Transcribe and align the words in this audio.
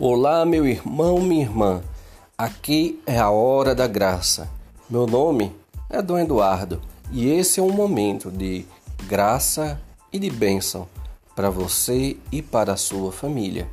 Olá, 0.00 0.44
meu 0.44 0.66
irmão, 0.66 1.20
minha 1.20 1.42
irmã. 1.42 1.80
Aqui 2.36 3.00
é 3.06 3.16
a 3.16 3.30
hora 3.30 3.76
da 3.76 3.86
graça. 3.86 4.50
Meu 4.90 5.06
nome 5.06 5.54
é 5.88 6.02
Dom 6.02 6.18
Eduardo 6.18 6.82
e 7.12 7.30
esse 7.30 7.60
é 7.60 7.62
um 7.62 7.70
momento 7.70 8.28
de 8.28 8.66
graça 9.06 9.80
e 10.12 10.18
de 10.18 10.28
bênção 10.30 10.88
para 11.36 11.48
você 11.48 12.16
e 12.32 12.42
para 12.42 12.72
a 12.72 12.76
sua 12.76 13.12
família. 13.12 13.68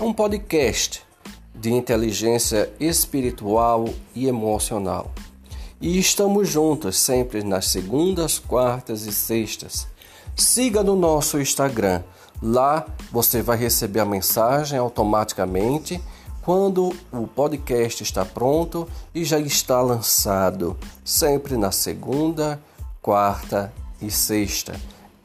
É 0.00 0.02
um 0.02 0.14
podcast 0.14 1.02
de 1.54 1.70
inteligência 1.70 2.72
espiritual 2.80 3.90
e 4.14 4.26
emocional. 4.26 5.12
E 5.82 5.98
estamos 5.98 6.48
juntos 6.48 6.96
sempre 6.96 7.44
nas 7.44 7.66
segundas, 7.66 8.38
quartas 8.38 9.02
e 9.02 9.12
sextas. 9.12 9.86
Siga 10.34 10.82
no 10.82 10.96
nosso 10.96 11.38
Instagram 11.38 12.02
Lá 12.40 12.86
você 13.10 13.42
vai 13.42 13.56
receber 13.56 14.00
a 14.00 14.04
mensagem 14.04 14.78
automaticamente 14.78 16.00
quando 16.42 16.94
o 17.12 17.26
podcast 17.26 18.02
está 18.02 18.24
pronto 18.24 18.88
e 19.14 19.24
já 19.24 19.38
está 19.38 19.82
lançado, 19.82 20.76
sempre 21.04 21.56
na 21.56 21.70
segunda, 21.72 22.60
quarta 23.02 23.72
e 24.00 24.10
sexta. 24.10 24.74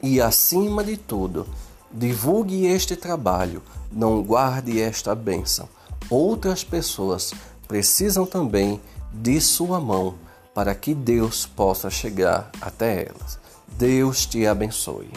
E 0.02 0.20
acima 0.20 0.84
de 0.84 0.96
tudo, 0.96 1.46
divulgue 1.90 2.66
este 2.66 2.94
trabalho, 2.94 3.62
não 3.90 4.22
guarde 4.22 4.80
esta 4.80 5.14
bênção. 5.14 5.68
Outras 6.10 6.62
pessoas 6.62 7.32
precisam 7.66 8.26
também 8.26 8.80
de 9.12 9.40
sua 9.40 9.80
mão 9.80 10.16
para 10.52 10.74
que 10.74 10.94
Deus 10.94 11.46
possa 11.46 11.88
chegar 11.88 12.50
até 12.60 13.06
elas. 13.06 13.38
Deus 13.78 14.26
te 14.26 14.46
abençoe. 14.46 15.10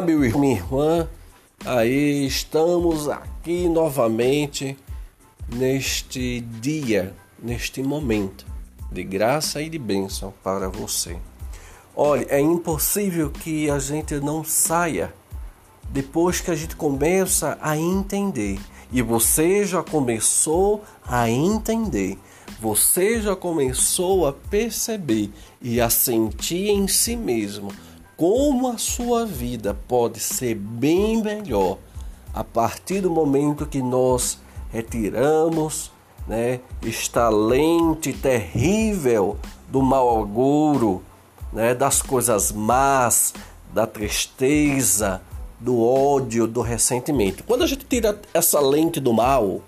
Meu 0.00 0.24
irmão, 0.24 0.40
minha 0.40 0.56
irmã. 0.56 1.08
Aí 1.64 2.26
estamos 2.26 3.08
aqui 3.08 3.68
novamente 3.68 4.76
neste 5.54 6.40
dia, 6.40 7.14
neste 7.38 7.82
momento 7.82 8.46
de 8.90 9.04
graça 9.04 9.60
e 9.60 9.68
de 9.68 9.78
bênção 9.78 10.32
para 10.42 10.68
você. 10.68 11.16
Olha, 11.94 12.26
é 12.30 12.40
impossível 12.40 13.30
que 13.30 13.68
a 13.68 13.78
gente 13.78 14.14
não 14.14 14.42
saia 14.42 15.12
depois 15.90 16.40
que 16.40 16.50
a 16.50 16.54
gente 16.54 16.74
começa 16.74 17.58
a 17.60 17.76
entender. 17.76 18.58
E 18.90 19.02
você 19.02 19.64
já 19.64 19.82
começou 19.82 20.82
a 21.06 21.28
entender. 21.28 22.18
Você 22.60 23.20
já 23.20 23.36
começou 23.36 24.26
a 24.26 24.32
perceber 24.32 25.30
e 25.60 25.80
a 25.80 25.90
sentir 25.90 26.68
em 26.70 26.88
si 26.88 27.14
mesmo 27.14 27.70
como 28.22 28.68
a 28.68 28.78
sua 28.78 29.26
vida 29.26 29.76
pode 29.88 30.20
ser 30.20 30.54
bem 30.54 31.20
melhor 31.20 31.78
a 32.32 32.44
partir 32.44 33.00
do 33.00 33.10
momento 33.10 33.66
que 33.66 33.82
nós 33.82 34.38
retiramos 34.70 35.90
né, 36.28 36.60
esta 36.86 37.28
lente 37.28 38.12
terrível 38.12 39.36
do 39.68 39.82
mau 39.82 40.22
agouro, 40.22 41.02
né, 41.52 41.74
das 41.74 42.00
coisas 42.00 42.52
más, 42.52 43.34
da 43.74 43.88
tristeza, 43.88 45.20
do 45.58 45.84
ódio, 45.84 46.46
do 46.46 46.60
ressentimento. 46.60 47.42
Quando 47.42 47.64
a 47.64 47.66
gente 47.66 47.84
tira 47.86 48.20
essa 48.32 48.60
lente 48.60 49.00
do 49.00 49.12
mal, 49.12 49.62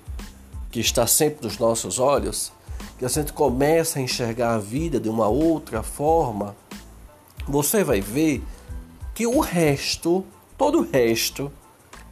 que 0.70 0.78
está 0.78 1.08
sempre 1.08 1.44
nos 1.44 1.58
nossos 1.58 1.98
olhos, 1.98 2.52
que 3.00 3.04
a 3.04 3.08
gente 3.08 3.32
começa 3.32 3.98
a 3.98 4.02
enxergar 4.02 4.54
a 4.54 4.58
vida 4.58 5.00
de 5.00 5.08
uma 5.08 5.26
outra 5.26 5.82
forma, 5.82 6.54
você 7.46 7.84
vai 7.84 8.00
ver 8.00 8.42
que 9.14 9.26
o 9.26 9.40
resto, 9.40 10.24
todo 10.56 10.78
o 10.78 10.90
resto, 10.90 11.50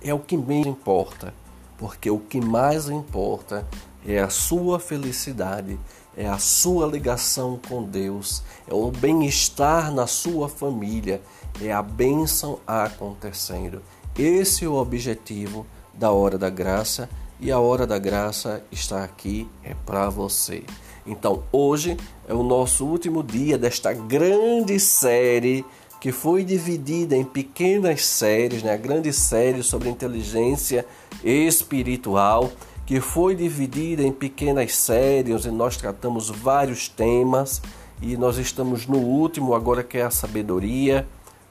é 0.03 0.12
o 0.12 0.19
que 0.19 0.37
menos 0.37 0.66
importa. 0.66 1.34
Porque 1.78 2.10
o 2.10 2.19
que 2.19 2.41
mais 2.41 2.88
importa 2.88 3.66
é 4.06 4.21
a 4.21 4.28
sua 4.28 4.78
felicidade, 4.78 5.78
é 6.16 6.28
a 6.28 6.38
sua 6.38 6.87
ligação 6.87 7.59
com 7.69 7.82
Deus, 7.82 8.42
é 8.69 8.75
o 8.75 8.91
bem-estar 8.91 9.92
na 9.92 10.06
sua 10.06 10.48
família, 10.48 11.21
é 11.60 11.72
a 11.72 11.82
bênção 11.82 12.59
acontecendo. 12.66 13.82
Esse 14.16 14.65
é 14.65 14.69
o 14.69 14.75
objetivo 14.75 15.66
da 15.94 16.12
hora 16.12 16.37
da 16.37 16.50
graça 16.50 17.09
e 17.41 17.50
a 17.50 17.59
hora 17.59 17.87
da 17.87 17.98
graça 17.98 18.62
está 18.71 19.03
aqui 19.03 19.48
é 19.65 19.75
para 19.75 20.09
você. 20.09 20.62
Então, 21.06 21.42
hoje 21.50 21.96
é 22.28 22.34
o 22.34 22.42
nosso 22.42 22.86
último 22.86 23.22
dia 23.22 23.58
desta 23.58 23.92
grande 23.92 24.78
série 24.78 25.64
que 26.00 26.12
foi 26.12 26.44
dividida 26.44 27.16
em 27.16 27.24
pequenas 27.24 28.04
séries, 28.04 28.62
né? 28.62 28.72
A 28.72 28.76
grande 28.76 29.12
série 29.12 29.62
sobre 29.62 29.88
inteligência 29.88 30.84
espiritual, 31.22 32.50
que 32.84 33.00
foi 33.00 33.36
dividida 33.36 34.02
em 34.02 34.12
pequenas 34.12 34.74
séries 34.74 35.44
e 35.44 35.50
nós 35.50 35.76
tratamos 35.76 36.28
vários 36.28 36.88
temas 36.88 37.62
e 38.00 38.16
nós 38.16 38.36
estamos 38.38 38.86
no 38.86 38.98
último 38.98 39.54
agora 39.54 39.84
que 39.84 39.98
é 39.98 40.02
a 40.02 40.10
sabedoria, 40.10 41.06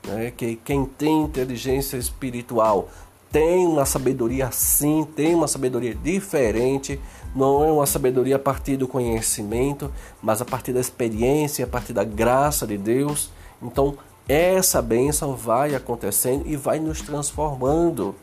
né? 0.06 0.32
Que 0.36 0.58
quem 0.58 0.86
tem 0.86 1.24
inteligência 1.24 1.98
espiritual 1.98 2.90
tem 3.32 3.66
uma 3.66 3.86
sabedoria 3.86 4.52
sim, 4.52 5.08
tem 5.16 5.34
uma 5.34 5.48
sabedoria 5.48 5.96
diferente, 5.96 7.00
não 7.34 7.64
é 7.64 7.72
uma 7.72 7.86
sabedoria 7.86 8.36
a 8.36 8.40
partir 8.40 8.76
do 8.76 8.88
conhecimento, 8.88 9.92
mas 10.22 10.42
a 10.42 10.46
partir 10.46 10.74
da 10.74 10.82
experiência, 10.82 11.64
a 11.64 11.68
partir 11.68 11.94
da 11.94 12.04
graça 12.04 12.68
de 12.68 12.78
Deus. 12.78 13.32
Então, 13.62 13.98
essa 14.28 14.82
bênção 14.82 15.36
vai 15.36 15.74
acontecendo 15.74 16.46
e 16.46 16.58
vai 16.58 16.80
nos 16.80 17.02
transformando. 17.02 18.16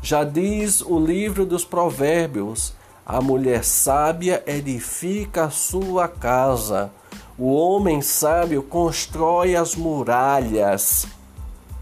Já 0.00 0.22
diz 0.22 0.80
o 0.80 0.98
livro 0.98 1.44
dos 1.44 1.64
Provérbios: 1.64 2.72
a 3.04 3.20
mulher 3.20 3.64
sábia 3.64 4.42
edifica 4.46 5.44
a 5.44 5.50
sua 5.50 6.06
casa, 6.06 6.92
o 7.36 7.52
homem 7.52 8.00
sábio 8.00 8.62
constrói 8.62 9.56
as 9.56 9.74
muralhas. 9.74 11.06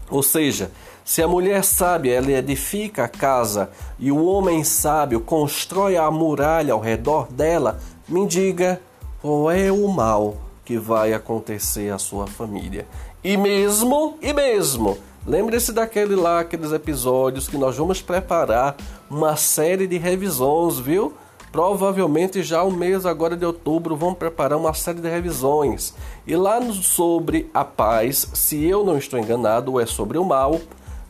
Ou 0.09 0.23
seja, 0.23 0.71
se 1.09 1.23
a 1.23 1.27
mulher 1.27 1.63
sábia 1.63 2.17
ela 2.17 2.31
edifica 2.31 3.05
a 3.05 3.07
casa 3.07 3.71
e 3.97 4.11
o 4.11 4.23
homem 4.25 4.63
sábio 4.63 5.19
constrói 5.19 5.97
a 5.97 6.11
muralha 6.11 6.71
ao 6.71 6.79
redor 6.79 7.25
dela, 7.31 7.79
me 8.07 8.27
diga 8.27 8.79
qual 9.19 9.49
é 9.49 9.71
o 9.71 9.87
mal 9.87 10.37
que 10.63 10.77
vai 10.77 11.11
acontecer 11.11 11.91
à 11.91 11.97
sua 11.97 12.27
família. 12.27 12.85
E 13.23 13.35
mesmo, 13.37 14.19
e 14.21 14.31
mesmo, 14.31 14.99
lembre-se 15.25 15.73
daquele 15.73 16.15
lá, 16.15 16.41
aqueles 16.41 16.71
episódios 16.71 17.47
que 17.47 17.57
nós 17.57 17.75
vamos 17.75 18.03
preparar 18.03 18.77
uma 19.09 19.35
série 19.35 19.87
de 19.87 19.97
revisões, 19.97 20.77
viu? 20.77 21.11
Provavelmente 21.51 22.43
já 22.43 22.61
o 22.61 22.69
mês 22.69 23.07
agora 23.07 23.35
de 23.35 23.43
outubro 23.43 23.95
vão 23.95 24.13
preparar 24.13 24.59
uma 24.59 24.75
série 24.75 25.01
de 25.01 25.09
revisões. 25.09 25.91
E 26.27 26.35
lá 26.35 26.61
sobre 26.71 27.49
a 27.51 27.65
paz, 27.65 28.29
se 28.35 28.63
eu 28.63 28.85
não 28.85 28.95
estou 28.95 29.19
enganado, 29.19 29.79
é 29.79 29.87
sobre 29.87 30.19
o 30.19 30.23
mal, 30.23 30.61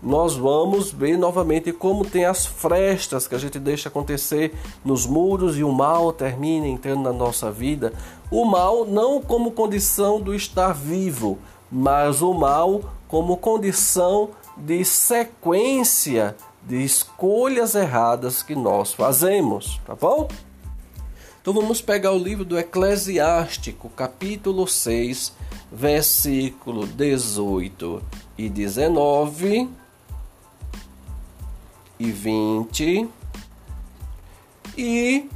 nós 0.02 0.36
vamos 0.36 0.92
ver 0.92 1.18
novamente 1.18 1.74
como 1.74 2.06
tem 2.06 2.24
as 2.24 2.46
frestas 2.46 3.28
que 3.28 3.36
a 3.36 3.38
gente 3.38 3.60
deixa 3.60 3.90
acontecer 3.90 4.54
nos 4.84 5.06
muros 5.06 5.58
e 5.58 5.64
o 5.64 5.72
mal 5.72 6.14
termina 6.14 6.68
entrando 6.68 7.04
na 7.04 7.12
nossa 7.12 7.52
vida. 7.52 7.94
O 8.32 8.46
mal 8.46 8.86
não 8.86 9.22
como 9.22 9.52
condição 9.52 10.22
do 10.22 10.34
estar 10.34 10.74
vivo, 10.74 11.38
mas 11.70 12.22
o 12.22 12.34
mal 12.34 12.82
como 13.08 13.36
condição 13.38 14.30
de 14.56 14.86
sequência 14.86 16.36
de 16.63 16.84
escolhas 16.84 17.75
erradas 17.75 18.42
que 18.42 18.56
nós 18.56 18.94
fazemos, 18.94 19.81
tá 19.86 19.96
bom? 19.96 20.28
Então 21.42 21.54
vamos 21.54 21.81
pegar 21.81 22.12
o 22.12 22.18
livro 22.18 22.46
do 22.46 22.60
Eclesiástico, 22.60 23.90
capítulo 23.90 24.68
6, 24.68 25.34
versículo 25.72 26.86
18 26.86 28.01
e 28.38 28.50
19 28.50 29.79
e 32.00 32.12
20 32.12 33.10
e 34.78 35.30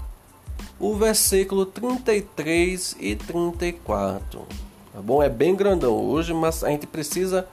o 0.79 0.95
versículo 0.95 1.65
33 1.65 2.95
e 2.99 3.15
34. 3.15 4.45
Tá 4.93 5.01
bom? 5.01 5.21
É 5.21 5.29
bem 5.29 5.55
grandão 5.55 5.95
hoje, 5.95 6.33
mas 6.33 6.63
a 6.63 6.69
gente 6.69 6.87
precisa 6.87 7.47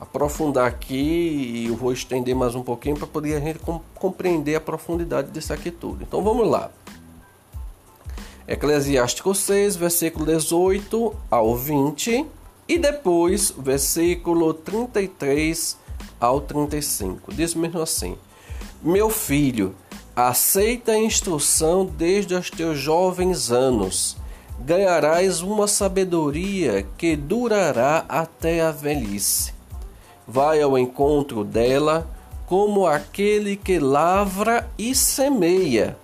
aprofundar 0.00 0.66
aqui 0.66 0.94
e 0.94 1.66
eu 1.66 1.76
vou 1.76 1.92
estender 1.92 2.34
mais 2.34 2.54
um 2.54 2.62
pouquinho 2.62 2.96
para 2.96 3.06
poder 3.06 3.36
a 3.36 3.40
gente 3.40 3.60
compreender 3.94 4.54
a 4.54 4.60
profundidade 4.60 5.30
disso 5.30 5.52
aqui 5.52 5.70
tudo. 5.70 6.02
Então 6.02 6.22
vamos 6.22 6.48
lá. 6.48 6.70
Eclesiástico 8.48 9.34
6, 9.34 9.76
versículo 9.76 10.24
18 10.24 11.16
ao 11.30 11.56
20 11.56 12.24
e 12.68 12.78
depois 12.78 13.50
versículo 13.50 14.54
33 14.54 15.76
ao 16.20 16.40
35. 16.40 17.34
Diz 17.34 17.54
mesmo 17.54 17.80
assim: 17.80 18.16
meu 18.82 19.10
filho, 19.10 19.74
Aceita 20.16 20.92
a 20.92 20.98
instrução 20.98 21.84
desde 21.84 22.34
os 22.34 22.48
teus 22.48 22.78
jovens 22.78 23.52
anos. 23.52 24.16
Ganharás 24.58 25.42
uma 25.42 25.68
sabedoria 25.68 26.86
que 26.96 27.14
durará 27.14 28.06
até 28.08 28.62
a 28.62 28.70
velhice. 28.70 29.52
Vai 30.26 30.62
ao 30.62 30.78
encontro 30.78 31.44
dela 31.44 32.08
como 32.46 32.86
aquele 32.86 33.56
que 33.56 33.78
lavra 33.78 34.66
e 34.78 34.94
semeia. 34.94 35.98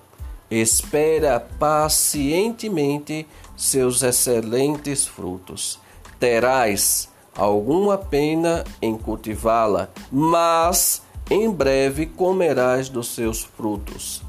Espera 0.50 1.40
pacientemente 1.58 3.26
seus 3.56 4.02
excelentes 4.02 5.06
frutos. 5.06 5.80
Terás 6.20 7.08
alguma 7.34 7.96
pena 7.96 8.62
em 8.82 8.94
cultivá-la, 8.94 9.88
mas 10.10 11.00
em 11.32 11.50
breve 11.50 12.04
comerás 12.04 12.90
dos 12.90 13.08
seus 13.08 13.42
frutos. 13.42 14.22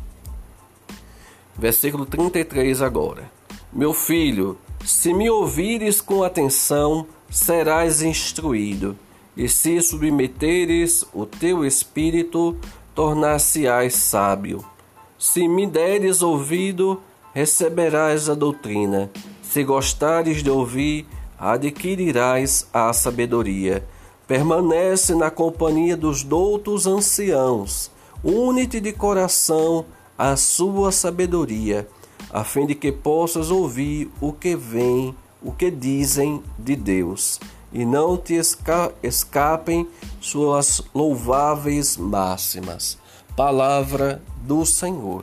Versículo 1.54 2.06
33 2.06 2.82
agora. 2.82 3.30
Meu 3.74 3.94
filho, 3.94 4.58
se 4.86 5.14
me 5.14 5.30
ouvires 5.30 6.00
com 6.00 6.24
atenção, 6.24 7.06
serás 7.30 8.02
instruído, 8.02 8.98
e 9.36 9.50
se 9.50 9.82
submeteres 9.82 11.06
o 11.14 11.26
teu 11.26 11.66
espírito, 11.66 12.56
tornar-se-ás 12.96 13.96
sábio. 13.96 14.64
Se 15.20 15.46
me 15.46 15.68
deres 15.68 16.22
ouvido, 16.22 17.02
receberás 17.34 18.30
a 18.30 18.34
doutrina. 18.34 19.12
Se 19.42 19.62
gostares 19.62 20.42
de 20.42 20.50
ouvir, 20.50 21.06
adquirirás 21.38 22.66
a 22.72 22.94
sabedoria 22.94 23.84
Permanece 24.34 25.14
na 25.14 25.30
companhia 25.30 25.96
dos 25.96 26.24
doutos 26.24 26.88
anciãos, 26.88 27.92
une-te 28.24 28.80
de 28.80 28.92
coração 28.92 29.86
à 30.18 30.36
sua 30.36 30.92
sabedoria, 30.92 31.88
a 32.32 32.44
fim 32.44 32.66
de 32.66 32.74
que 32.74 32.92
possas 32.92 33.52
ouvir 33.52 34.10
o 34.20 34.34
que 34.34 34.56
vem, 34.56 35.16
o 35.40 35.52
que 35.52 35.70
dizem 35.70 36.42
de 36.58 36.76
Deus, 36.76 37.40
e 37.72 37.86
não 37.86 38.18
te 38.18 38.34
esca 38.34 38.92
escapem 39.04 39.88
suas 40.20 40.82
louváveis 40.96 41.96
máximas. 41.96 42.98
Palavra 43.38 44.20
do 44.42 44.66
Senhor. 44.66 45.22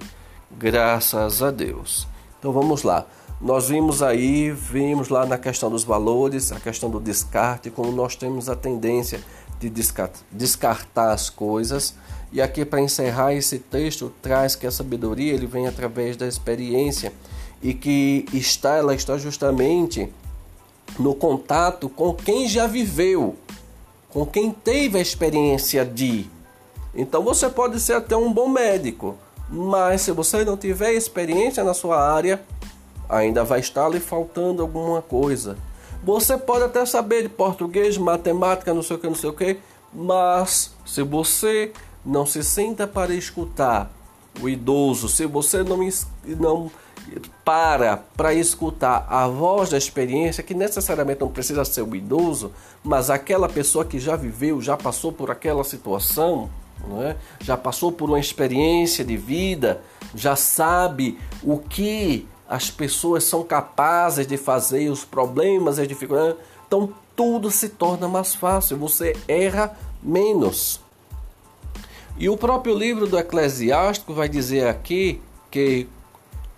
Graças 0.53 1.43
a 1.43 1.51
Deus. 1.51 2.07
Então 2.39 2.53
vamos 2.53 2.85
lá. 2.85 3.05
Nós 3.41 3.69
vimos 3.69 4.03
aí, 4.03 4.51
vimos 4.51 5.09
lá 5.09 5.25
na 5.25 5.39
questão 5.39 5.71
dos 5.71 5.83
valores, 5.83 6.53
a 6.53 6.61
questão 6.61 6.91
do 6.91 7.01
descarte, 7.01 7.71
como 7.71 7.91
nós 7.91 8.15
temos 8.15 8.51
a 8.51 8.55
tendência 8.55 9.23
de 9.59 9.73
descartar 10.31 11.13
as 11.13 11.31
coisas. 11.31 11.95
E 12.33 12.43
aqui 12.43 12.67
para 12.67 12.83
encerrar 12.83 13.33
esse 13.33 13.59
texto 13.59 14.13
traz 14.21 14.55
que 14.55 14.67
a 14.67 14.71
sabedoria 14.71 15.33
ele 15.33 15.47
vem 15.47 15.67
através 15.67 16.19
da 16.19 16.29
experiência 16.29 17.15
e 17.63 17.73
que 17.73 18.27
está 18.33 18.77
ela 18.77 18.95
está 18.95 19.17
justamente 19.17 20.13
no 20.99 21.15
contato 21.15 21.89
com 21.89 22.13
quem 22.13 22.47
já 22.47 22.67
viveu, 22.67 23.37
com 24.11 24.27
quem 24.27 24.51
teve 24.53 24.99
a 24.99 25.01
experiência 25.01 25.85
de. 25.85 26.27
Então 26.95 27.23
você 27.23 27.49
pode 27.49 27.81
ser 27.81 27.95
até 27.95 28.15
um 28.15 28.31
bom 28.33 28.49
médico, 28.49 29.17
mas 29.49 30.03
se 30.03 30.13
você 30.13 30.45
não 30.45 30.59
tiver 30.59 30.93
experiência 30.93 31.65
na 31.65 31.73
sua 31.73 32.01
área, 32.01 32.43
ainda 33.11 33.45
vai 33.45 33.61
estar 33.61 33.89
lhe 33.89 34.01
faltando 34.01 34.63
alguma 34.63 35.03
coisa. 35.03 35.57
Você 36.03 36.39
pode 36.39 36.65
até 36.65 36.87
saber 36.87 37.23
de 37.23 37.29
português, 37.29 37.99
matemática, 37.99 38.73
não 38.73 38.83
sei 38.83 38.97
o 38.97 38.99
que, 38.99 39.07
não 39.07 39.15
sei 39.15 39.31
o 39.31 39.35
que, 39.35 39.59
mas 39.93 40.73
se 40.87 41.03
você 41.03 41.73
não 42.05 42.25
se 42.25 42.43
senta 42.43 42.87
para 42.87 43.13
escutar 43.15 43.91
o 44.41 44.49
idoso, 44.49 45.09
se 45.09 45.27
você 45.27 45.63
não, 45.63 45.79
não 46.39 46.71
para 47.45 47.99
para 48.17 48.33
escutar 48.33 49.07
a 49.09 49.27
voz 49.27 49.71
da 49.71 49.79
experiência, 49.79 50.43
que 50.43 50.55
necessariamente 50.55 51.21
não 51.21 51.29
precisa 51.29 51.65
ser 51.65 51.83
o 51.83 51.95
idoso, 51.95 52.53
mas 52.83 53.11
aquela 53.11 53.49
pessoa 53.49 53.85
que 53.85 53.99
já 53.99 54.17
viveu, 54.17 54.63
já 54.63 54.77
passou 54.77 55.13
por 55.13 55.31
aquela 55.31 55.65
situação, 55.65 56.49
é? 57.03 57.17
já 57.41 57.57
passou 57.57 57.93
por 57.93 58.09
uma 58.09 58.21
experiência 58.21 59.05
de 59.05 59.17
vida, 59.17 59.83
já 60.15 60.37
sabe 60.37 61.19
o 61.43 61.59
que 61.59 62.27
as 62.51 62.69
pessoas 62.69 63.23
são 63.23 63.45
capazes 63.45 64.27
de 64.27 64.37
fazer, 64.37 64.91
os 64.91 65.05
problemas, 65.05 65.79
as 65.79 65.87
dificuldades. 65.87 66.35
Então 66.67 66.93
tudo 67.15 67.49
se 67.49 67.69
torna 67.69 68.09
mais 68.09 68.35
fácil, 68.35 68.77
você 68.77 69.15
erra 69.29 69.79
menos. 70.03 70.81
E 72.19 72.29
o 72.29 72.37
próprio 72.37 72.77
livro 72.77 73.07
do 73.07 73.17
Eclesiástico 73.17 74.13
vai 74.13 74.29
dizer 74.29 74.67
aqui 74.67 75.23
que, 75.49 75.87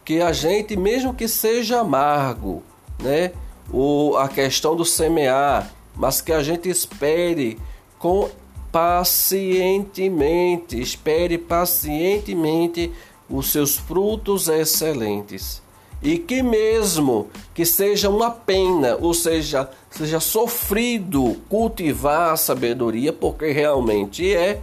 que 0.03 0.23
a 0.23 0.33
gente, 0.33 0.79
mesmo 0.79 1.13
que 1.13 1.29
seja 1.29 1.81
amargo, 1.81 2.63
né, 2.99 3.33
o, 3.71 4.17
a 4.17 4.29
questão 4.29 4.75
do 4.75 4.87
semear, 4.87 5.71
mas 5.95 6.23
que 6.23 6.33
a 6.33 6.43
gente 6.43 6.71
espere 6.71 7.61
com 7.99 8.31
pacientemente, 8.73 10.81
espere 10.81 11.37
pacientemente 11.37 12.91
os 13.29 13.53
seus 13.53 13.77
frutos 13.77 14.49
excelentes 14.49 15.62
e 16.03 16.19
que 16.19 16.43
mesmo 16.43 17.29
que 17.55 17.65
seja 17.65 18.11
uma 18.11 18.31
pena, 18.31 18.97
ou 19.01 19.15
seja, 19.15 19.71
seja 19.91 20.19
sofrido 20.19 21.37
cultivar 21.49 22.33
a 22.33 22.37
sabedoria, 22.37 23.13
porque 23.13 23.53
realmente 23.53 24.35
é, 24.35 24.61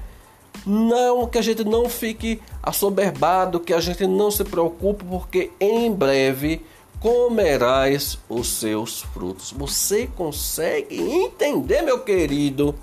não 0.65 1.25
que 1.25 1.37
a 1.37 1.41
gente 1.41 1.63
não 1.63 1.87
fique 1.87 2.41
assoberbado, 2.61 3.59
que 3.59 3.73
a 3.73 3.79
gente 3.79 4.05
não 4.05 4.29
se 4.29 4.43
preocupe, 4.43 5.05
porque 5.05 5.51
em 5.59 5.91
breve 5.91 6.61
comerás 6.99 8.19
os 8.27 8.47
seus 8.59 9.01
frutos. 9.01 9.53
Você 9.57 10.07
consegue 10.07 10.99
entender, 10.99 11.81
meu 11.81 11.99
querido? 11.99 12.75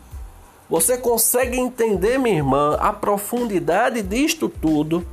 Você 0.70 0.96
consegue 0.96 1.58
entender, 1.58 2.18
minha 2.18 2.36
irmã, 2.36 2.76
a 2.80 2.92
profundidade 2.92 4.00
disto 4.02 4.48
tudo? 4.48 5.06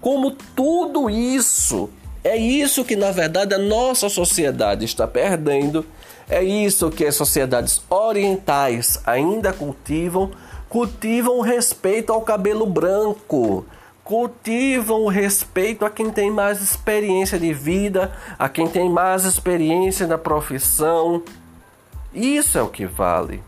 Como 0.00 0.32
tudo 0.54 1.08
isso 1.08 1.88
é 2.24 2.36
isso 2.36 2.84
que, 2.84 2.96
na 2.96 3.10
verdade, 3.10 3.54
a 3.54 3.58
nossa 3.58 4.08
sociedade 4.08 4.84
está 4.84 5.06
perdendo. 5.06 5.84
É 6.28 6.42
isso 6.42 6.90
que 6.90 7.04
as 7.04 7.14
sociedades 7.14 7.80
orientais 7.88 9.00
ainda 9.06 9.52
cultivam. 9.52 10.30
Cultivam 10.68 11.38
o 11.38 11.42
respeito 11.42 12.12
ao 12.12 12.20
cabelo 12.20 12.66
branco. 12.66 13.64
Cultivam 14.04 15.02
o 15.02 15.08
respeito 15.08 15.84
a 15.84 15.90
quem 15.90 16.10
tem 16.10 16.30
mais 16.30 16.60
experiência 16.60 17.38
de 17.38 17.52
vida, 17.52 18.12
a 18.38 18.48
quem 18.48 18.66
tem 18.66 18.90
mais 18.90 19.24
experiência 19.24 20.06
na 20.06 20.18
profissão. 20.18 21.22
Isso 22.12 22.58
é 22.58 22.62
o 22.62 22.68
que 22.68 22.86
vale. 22.86 23.42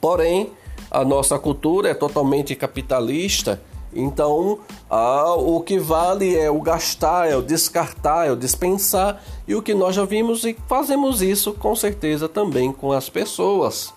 Porém, 0.00 0.52
a 0.90 1.04
nossa 1.04 1.38
cultura 1.38 1.90
é 1.90 1.94
totalmente 1.94 2.54
capitalista 2.54 3.60
então, 3.98 4.60
ah, 4.88 5.34
o 5.34 5.60
que 5.60 5.78
vale 5.78 6.36
é 6.36 6.50
o 6.50 6.60
gastar, 6.60 7.28
é 7.28 7.36
o 7.36 7.42
descartar, 7.42 8.28
é 8.28 8.32
o 8.32 8.36
dispensar, 8.36 9.22
e 9.46 9.54
o 9.54 9.62
que 9.62 9.74
nós 9.74 9.94
já 9.94 10.04
vimos 10.04 10.44
e 10.44 10.56
fazemos 10.68 11.20
isso 11.20 11.52
com 11.52 11.74
certeza 11.74 12.28
também 12.28 12.72
com 12.72 12.92
as 12.92 13.08
pessoas. 13.08 13.92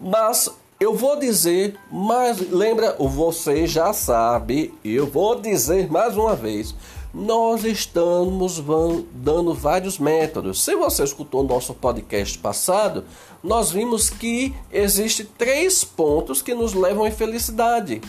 Mas 0.00 0.48
eu 0.78 0.94
vou 0.94 1.18
dizer, 1.18 1.76
mas 1.90 2.50
lembra, 2.50 2.96
você 2.98 3.66
já 3.66 3.92
sabe, 3.92 4.74
eu 4.84 5.06
vou 5.06 5.40
dizer 5.40 5.90
mais 5.90 6.16
uma 6.16 6.34
vez, 6.34 6.74
nós 7.14 7.64
estamos 7.64 8.62
dando 9.12 9.52
vários 9.52 9.98
métodos. 9.98 10.64
Se 10.64 10.74
você 10.74 11.04
escutou 11.04 11.42
nosso 11.44 11.74
podcast 11.74 12.38
passado, 12.38 13.04
nós 13.42 13.70
vimos 13.70 14.08
que 14.08 14.54
existe 14.72 15.24
três 15.24 15.84
pontos 15.84 16.40
que 16.40 16.54
nos 16.54 16.72
levam 16.72 17.04
à 17.04 17.10
felicidade. 17.10 18.00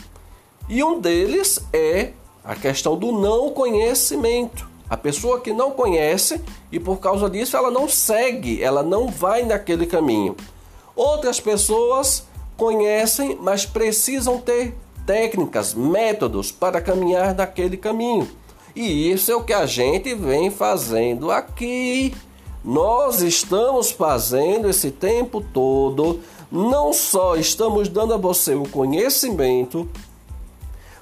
E 0.68 0.82
um 0.82 1.00
deles 1.00 1.60
é 1.72 2.12
a 2.42 2.54
questão 2.54 2.96
do 2.96 3.12
não 3.12 3.50
conhecimento. 3.50 4.68
A 4.88 4.96
pessoa 4.96 5.40
que 5.40 5.52
não 5.52 5.70
conhece 5.70 6.40
e 6.70 6.78
por 6.78 6.98
causa 6.98 7.28
disso 7.28 7.56
ela 7.56 7.70
não 7.70 7.88
segue, 7.88 8.62
ela 8.62 8.82
não 8.82 9.08
vai 9.08 9.42
naquele 9.42 9.86
caminho. 9.86 10.36
Outras 10.94 11.40
pessoas 11.40 12.26
conhecem, 12.56 13.36
mas 13.40 13.66
precisam 13.66 14.38
ter 14.38 14.74
técnicas, 15.06 15.74
métodos 15.74 16.52
para 16.52 16.80
caminhar 16.80 17.34
naquele 17.34 17.76
caminho. 17.76 18.28
E 18.74 19.10
isso 19.10 19.30
é 19.30 19.36
o 19.36 19.44
que 19.44 19.52
a 19.52 19.66
gente 19.66 20.14
vem 20.14 20.50
fazendo 20.50 21.30
aqui. 21.30 22.14
Nós 22.64 23.20
estamos 23.20 23.90
fazendo 23.90 24.68
esse 24.68 24.90
tempo 24.90 25.40
todo, 25.40 26.20
não 26.50 26.92
só 26.92 27.36
estamos 27.36 27.88
dando 27.88 28.14
a 28.14 28.16
você 28.16 28.54
o 28.54 28.68
conhecimento, 28.68 29.88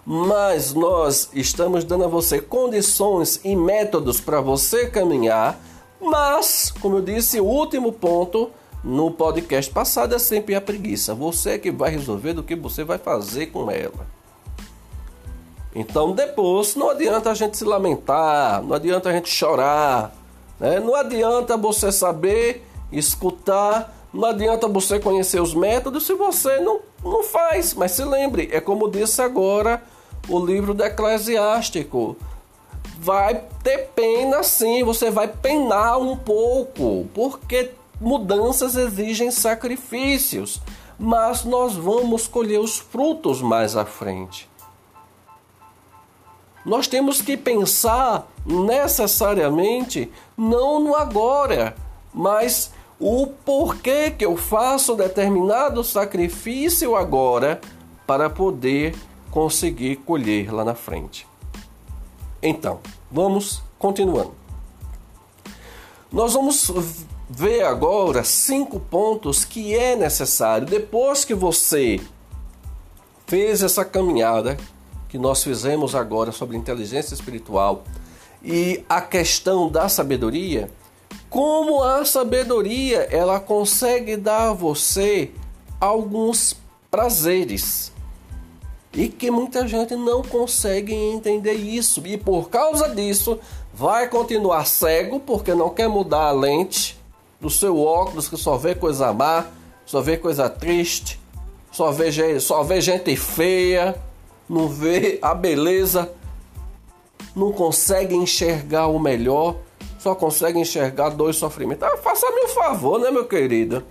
mas 0.05 0.75
nós 0.75 1.31
estamos 1.33 1.85
dando 1.85 2.05
a 2.05 2.09
você 2.09 2.41
condições 2.41 3.41
e 3.45 3.55
métodos 3.55 4.21
para 4.21 4.41
você 4.41 4.89
caminhar. 4.89 5.59
Mas, 6.01 6.73
como 6.81 6.97
eu 6.97 7.03
disse, 7.03 7.41
o 7.41 7.45
último 7.45 7.93
ponto 7.93 8.51
no 8.83 9.13
podcast 9.13 9.71
passado 9.71 10.15
é 10.15 10.19
sempre 10.19 10.57
a 10.57 10.61
preguiça. 10.61 11.15
Você 11.15 11.51
é 11.51 11.59
que 11.59 11.71
vai 11.71 11.91
resolver 11.91 12.33
do 12.33 12.43
que 12.43 12.57
você 12.57 12.83
vai 12.83 12.99
fazer 12.99 13.47
com 13.47 13.71
ela. 13.71 14.07
Então 15.75 16.13
depois 16.13 16.75
não 16.75 16.91
adianta 16.91 17.31
a 17.31 17.35
gente 17.35 17.57
se 17.57 17.65
lamentar, 17.65 18.63
não 18.63 18.75
adianta 18.75 19.09
a 19.09 19.13
gente 19.13 19.31
chorar, 19.31 20.15
né? 20.61 20.79
não 20.79 20.95
adianta 20.95 21.57
você 21.57 21.91
saber 21.91 22.67
escutar, 22.91 24.07
não 24.13 24.29
adianta 24.29 24.69
você 24.69 25.01
conhecer 25.01 25.41
os 25.41 25.55
métodos 25.55 26.05
se 26.05 26.13
você 26.15 26.61
não, 26.61 26.81
não 27.03 27.23
faz. 27.23 27.73
Mas 27.73 27.93
se 27.93 28.05
lembre, 28.05 28.51
é 28.53 28.61
como 28.61 28.91
disse 28.91 29.23
agora 29.23 29.83
o 30.29 30.45
livro 30.45 30.75
do 30.75 30.85
Eclesiástico. 30.85 32.17
Vai 32.99 33.43
ter 33.63 33.91
pena 33.95 34.43
sim, 34.43 34.85
você 34.85 35.11
vai 35.11 35.29
penar 35.29 35.99
um 35.99 36.17
pouco, 36.17 37.07
porque 37.13 37.71
mudanças 38.01 38.77
exigem 38.77 39.31
sacrifícios, 39.31 40.61
mas 40.99 41.45
nós 41.45 41.75
vamos 41.75 42.29
colher 42.29 42.61
os 42.61 42.79
frutos 42.79 43.43
mais 43.43 43.77
à 43.77 43.85
frente. 43.85 44.49
Nós 46.65 46.87
temos 46.87 47.21
que 47.21 47.37
pensar 47.37 48.29
necessariamente 48.47 50.11
não 50.37 50.79
no 50.79 50.95
agora, 50.95 51.75
mas 52.15 52.73
o 53.01 53.27
porquê 53.27 54.13
que 54.13 54.25
eu 54.25 54.37
faço 54.37 54.95
determinado 54.95 55.83
sacrifício 55.83 56.95
agora 56.95 57.61
para 58.07 58.31
poder 58.31 58.95
conseguir 59.33 59.97
colher 59.97 60.53
lá 60.53 60.63
na 60.63 60.75
frente. 60.75 61.27
Então, 62.43 62.81
vamos 63.11 63.63
continuando. 63.79 64.35
Nós 66.13 66.35
vamos 66.35 66.71
ver 67.31 67.65
agora 67.65 68.23
cinco 68.23 68.79
pontos 68.79 69.43
que 69.47 69.75
é 69.75 69.97
necessário 69.97 70.67
depois 70.67 71.25
que 71.25 71.35
você 71.35 71.99
fez 73.27 73.63
essa 73.63 73.87
caminhada 73.87 74.59
que 75.09 75.17
nós 75.17 75.43
fizemos 75.43 75.95
agora 75.95 76.31
sobre 76.31 76.55
inteligência 76.55 77.15
espiritual 77.15 77.85
e 78.45 78.85
a 78.87 79.01
questão 79.01 79.71
da 79.71 79.89
sabedoria, 79.89 80.71
como 81.31 81.83
a 81.83 82.05
sabedoria 82.05 83.09
ela 83.11 83.41
consegue 83.41 84.15
dar 84.15 84.51
a 84.51 84.53
você 84.53 85.31
alguns 85.81 86.55
prazeres 86.91 87.93
e 88.95 89.09
que 89.09 89.31
muita 89.31 89.67
gente 89.67 89.95
não 89.97 90.23
consegue 90.23 90.95
entender 90.95 91.55
isso 91.55 92.03
e 92.07 92.17
por 92.19 92.51
causa 92.51 92.95
disso 92.95 93.39
vai 93.73 94.09
continuar 94.09 94.67
cego 94.67 95.19
porque 95.19 95.55
não 95.55 95.71
quer 95.71 95.89
mudar 95.89 96.27
a 96.27 96.33
lente 96.33 97.01
do 97.41 97.49
seu 97.49 97.81
óculos 97.81 98.29
que 98.29 98.37
só 98.37 98.57
vê 98.57 98.75
coisa 98.75 99.13
má, 99.13 99.47
só 99.87 100.01
vê 100.01 100.17
coisa 100.17 100.49
triste, 100.49 101.19
só 101.71 101.91
vê, 101.91 102.39
só 102.39 102.63
vê 102.63 102.81
gente 102.81 103.17
feia 103.17 103.99
não 104.53 104.69
vê 104.69 105.19
a 105.23 105.35
beleza, 105.35 106.13
não 107.35 107.53
consegue 107.53 108.15
enxergar 108.15 108.89
o 108.89 108.99
melhor, 108.99 109.57
só 109.99 110.15
consegue 110.15 110.59
enxergar 110.59 111.09
dois 111.09 111.37
sofrimentos. 111.37 111.89
Ah, 111.89 111.97
faça-me 111.97 112.45
um 112.45 112.49
favor, 112.49 113.01
né, 113.01 113.11
meu 113.11 113.25
querido? 113.25 113.83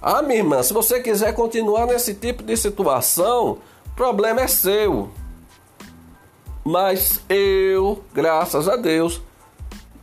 Ah, 0.00 0.22
minha 0.22 0.38
irmã, 0.38 0.62
se 0.62 0.72
você 0.72 1.00
quiser 1.00 1.34
continuar 1.34 1.86
nesse 1.86 2.14
tipo 2.14 2.42
de 2.42 2.56
situação, 2.56 3.58
problema 3.98 4.42
é 4.42 4.46
seu. 4.46 5.10
Mas 6.64 7.20
eu, 7.28 8.04
graças 8.14 8.68
a 8.68 8.76
Deus, 8.76 9.20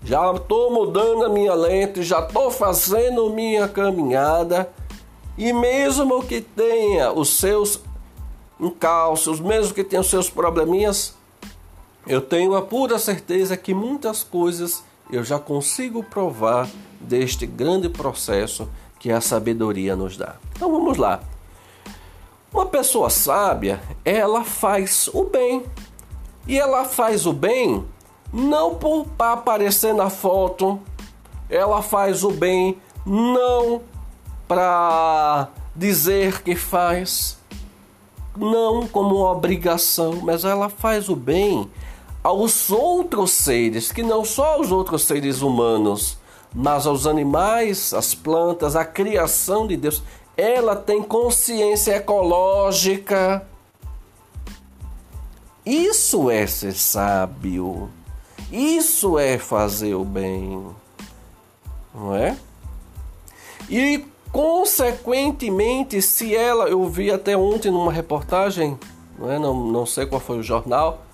já 0.03 0.33
estou 0.33 0.69
mudando 0.69 1.23
a 1.23 1.29
minha 1.29 1.53
lente, 1.53 2.03
já 2.03 2.19
estou 2.19 2.51
fazendo 2.51 3.29
minha 3.29 3.69
caminhada. 3.69 4.69
E 5.37 5.53
mesmo 5.53 6.21
que 6.23 6.41
tenha 6.41 7.13
os 7.13 7.37
seus 7.37 7.79
encalços, 8.59 9.39
mesmo 9.39 9.73
que 9.73 9.83
tenham 9.83 10.03
seus 10.03 10.29
probleminhas, 10.29 11.15
eu 12.05 12.21
tenho 12.21 12.53
a 12.55 12.61
pura 12.61 12.99
certeza 12.99 13.55
que 13.55 13.73
muitas 13.73 14.23
coisas 14.23 14.83
eu 15.09 15.23
já 15.23 15.39
consigo 15.39 16.03
provar 16.03 16.67
deste 16.99 17.45
grande 17.45 17.87
processo 17.87 18.67
que 18.99 19.09
a 19.09 19.21
sabedoria 19.21 19.95
nos 19.95 20.17
dá. 20.17 20.35
Então 20.53 20.69
vamos 20.69 20.97
lá. 20.97 21.21
Uma 22.55 22.65
pessoa 22.65 23.09
sábia, 23.09 23.81
ela 24.05 24.45
faz 24.45 25.09
o 25.13 25.25
bem. 25.25 25.65
E 26.47 26.57
ela 26.57 26.85
faz 26.85 27.25
o 27.25 27.33
bem 27.33 27.83
não 28.31 28.75
para 28.75 29.33
aparecer 29.33 29.93
na 29.93 30.09
foto, 30.09 30.79
ela 31.49 31.81
faz 31.81 32.23
o 32.23 32.31
bem 32.31 32.77
não 33.05 33.81
para 34.47 35.49
dizer 35.75 36.43
que 36.43 36.55
faz, 36.55 37.37
não 38.37 38.87
como 38.87 39.15
obrigação, 39.29 40.21
mas 40.23 40.45
ela 40.45 40.69
faz 40.69 41.09
o 41.09 41.15
bem 41.15 41.69
aos 42.23 42.71
outros 42.71 43.31
seres, 43.31 43.91
que 43.91 44.01
não 44.01 44.23
só 44.23 44.53
aos 44.53 44.71
outros 44.71 45.01
seres 45.01 45.41
humanos, 45.41 46.17
mas 46.53 46.87
aos 46.87 47.05
animais, 47.05 47.93
às 47.93 48.15
plantas, 48.15 48.77
à 48.77 48.85
criação 48.85 49.67
de 49.67 49.75
Deus. 49.75 50.01
Ela 50.37 50.75
tem 50.75 51.01
consciência 51.01 51.95
ecológica. 51.95 53.47
Isso 55.65 56.29
é 56.29 56.45
ser 56.45 56.73
sábio. 56.73 57.89
Isso 58.51 59.17
é 59.17 59.37
fazer 59.37 59.95
o 59.95 60.03
bem. 60.03 60.65
Não 61.93 62.15
é? 62.15 62.37
E 63.69 64.05
Consequentemente, 64.35 66.01
se 66.01 66.35
ela, 66.35 66.67
eu 66.67 66.85
vi 66.89 67.09
até 67.09 67.37
ontem 67.37 67.71
numa 67.71 67.89
reportagem, 67.89 68.77
não, 69.17 69.31
é, 69.31 69.39
não, 69.39 69.53
não 69.67 69.85
sei 69.85 70.05
qual 70.05 70.19
foi 70.19 70.39
o 70.39 70.43
jornal, 70.43 71.05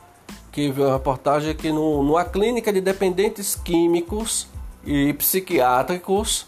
que 0.51 0.71
viu 0.71 0.85
uma 0.85 0.93
reportagem 0.93 1.53
que 1.55 1.71
no, 1.71 2.01
numa 2.01 2.25
clínica 2.25 2.73
de 2.73 2.81
dependentes 2.81 3.53
químicos 3.53 4.47
e 4.83 5.13
psiquiátricos 5.13 6.47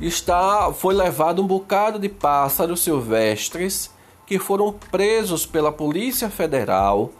está 0.00 0.72
foi 0.72 0.94
levado 0.94 1.42
um 1.42 1.46
bocado 1.46 1.98
de 1.98 2.08
pássaros 2.08 2.80
silvestres 2.80 3.90
que 4.26 4.38
foram 4.38 4.72
presos 4.72 5.44
pela 5.44 5.72
Polícia 5.72 6.30
Federal 6.30 7.10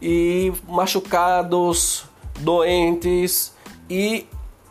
e 0.00 0.52
machucados, 0.68 2.04
doentes 2.40 3.52
e 3.90 4.26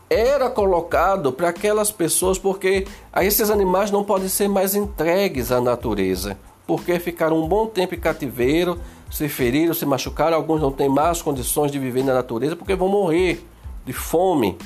era 0.09 0.49
colocado 0.49 1.31
para 1.31 1.49
aquelas 1.49 1.89
pessoas, 1.89 2.37
porque 2.37 2.85
esses 3.21 3.49
animais 3.49 3.91
não 3.91 4.03
podem 4.03 4.27
ser 4.27 4.49
mais 4.49 4.75
entregues 4.75 5.51
à 5.51 5.61
natureza, 5.61 6.37
porque 6.67 6.99
ficaram 6.99 7.41
um 7.41 7.47
bom 7.47 7.65
tempo 7.67 7.95
em 7.95 7.99
cativeiro, 7.99 8.79
se 9.09 9.29
feriram, 9.29 9.73
se 9.73 9.85
machucaram, 9.85 10.35
alguns 10.35 10.61
não 10.61 10.71
têm 10.71 10.89
mais 10.89 11.21
condições 11.21 11.71
de 11.71 11.79
viver 11.79 12.03
na 12.03 12.13
natureza 12.13 12.55
porque 12.55 12.75
vão 12.75 12.89
morrer 12.89 13.45
de 13.85 13.93
fome, 13.93 14.57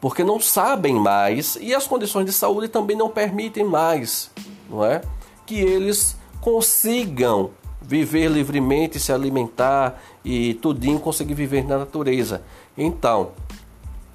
porque 0.00 0.22
não 0.22 0.40
sabem 0.40 0.94
mais 0.94 1.56
e 1.60 1.74
as 1.74 1.86
condições 1.86 2.26
de 2.26 2.32
saúde 2.32 2.68
também 2.68 2.96
não 2.96 3.08
permitem 3.08 3.64
mais, 3.64 4.30
não 4.68 4.84
é? 4.84 5.00
Que 5.44 5.58
eles 5.58 6.16
consigam 6.40 7.50
viver 7.80 8.28
livremente, 8.28 8.98
se 8.98 9.12
alimentar 9.12 10.00
e 10.24 10.54
tudinho 10.54 10.98
conseguir 10.98 11.34
viver 11.34 11.64
na 11.64 11.78
natureza. 11.78 12.42
Então, 12.76 13.30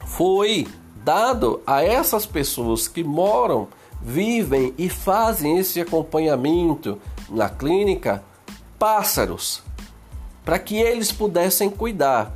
foi 0.06 0.68
dado 1.04 1.62
a 1.66 1.84
essas 1.84 2.26
pessoas 2.26 2.88
que 2.88 3.04
moram, 3.04 3.68
vivem 4.02 4.74
e 4.78 4.90
fazem 4.90 5.58
esse 5.58 5.80
acompanhamento 5.80 7.00
na 7.30 7.50
clínica 7.50 8.24
pássaros 8.78 9.64
para 10.44 10.60
que 10.60 10.76
eles 10.76 11.12
pudessem 11.12 11.70
cuidar. 11.70 12.34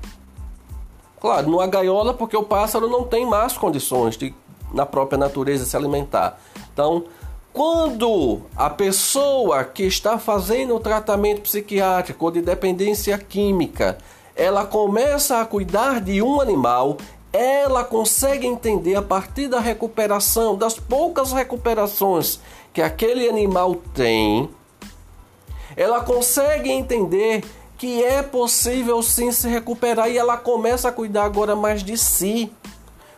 Claro, 1.26 1.50
numa 1.50 1.66
gaiola, 1.66 2.14
porque 2.14 2.38
o 2.38 2.44
pássaro 2.44 2.88
não 2.88 3.04
tem 3.04 3.26
mais 3.26 3.58
condições 3.58 4.16
de, 4.16 4.32
na 4.72 4.86
própria 4.86 5.18
natureza, 5.18 5.66
se 5.66 5.76
alimentar. 5.76 6.40
Então, 6.72 7.06
quando 7.52 8.42
a 8.56 8.70
pessoa 8.70 9.64
que 9.64 9.82
está 9.82 10.20
fazendo 10.20 10.76
o 10.76 10.80
tratamento 10.80 11.42
psiquiátrico 11.42 12.26
ou 12.26 12.30
de 12.30 12.44
dependência 12.44 13.18
química, 13.18 13.98
ela 14.36 14.68
começa 14.68 15.42
a 15.42 15.46
cuidar 15.48 16.00
de 16.00 16.22
um 16.22 16.40
animal, 16.40 16.98
ela 17.34 17.84
consegue 17.84 18.46
entender 18.46 18.94
a 18.94 19.02
partir 19.02 19.48
da 19.48 19.60
recuperação, 19.60 20.56
das 20.56 20.78
poucas 20.78 21.34
recuperações 21.34 22.40
que 22.72 22.84
aquele 22.84 23.28
animal 23.28 23.74
tem, 23.96 24.48
ela 25.76 26.02
consegue 26.02 26.70
entender 26.70 27.44
que 27.86 28.04
é 28.04 28.24
possível 28.24 29.00
sim 29.04 29.32
se 29.32 29.48
recuperar 29.48 30.10
e 30.10 30.18
ela 30.18 30.38
começa 30.38 30.90
a 30.90 30.92
cuidar 30.92 31.24
agora 31.24 31.56
mais 31.56 31.84
de 31.84 31.96
si. 31.96 32.52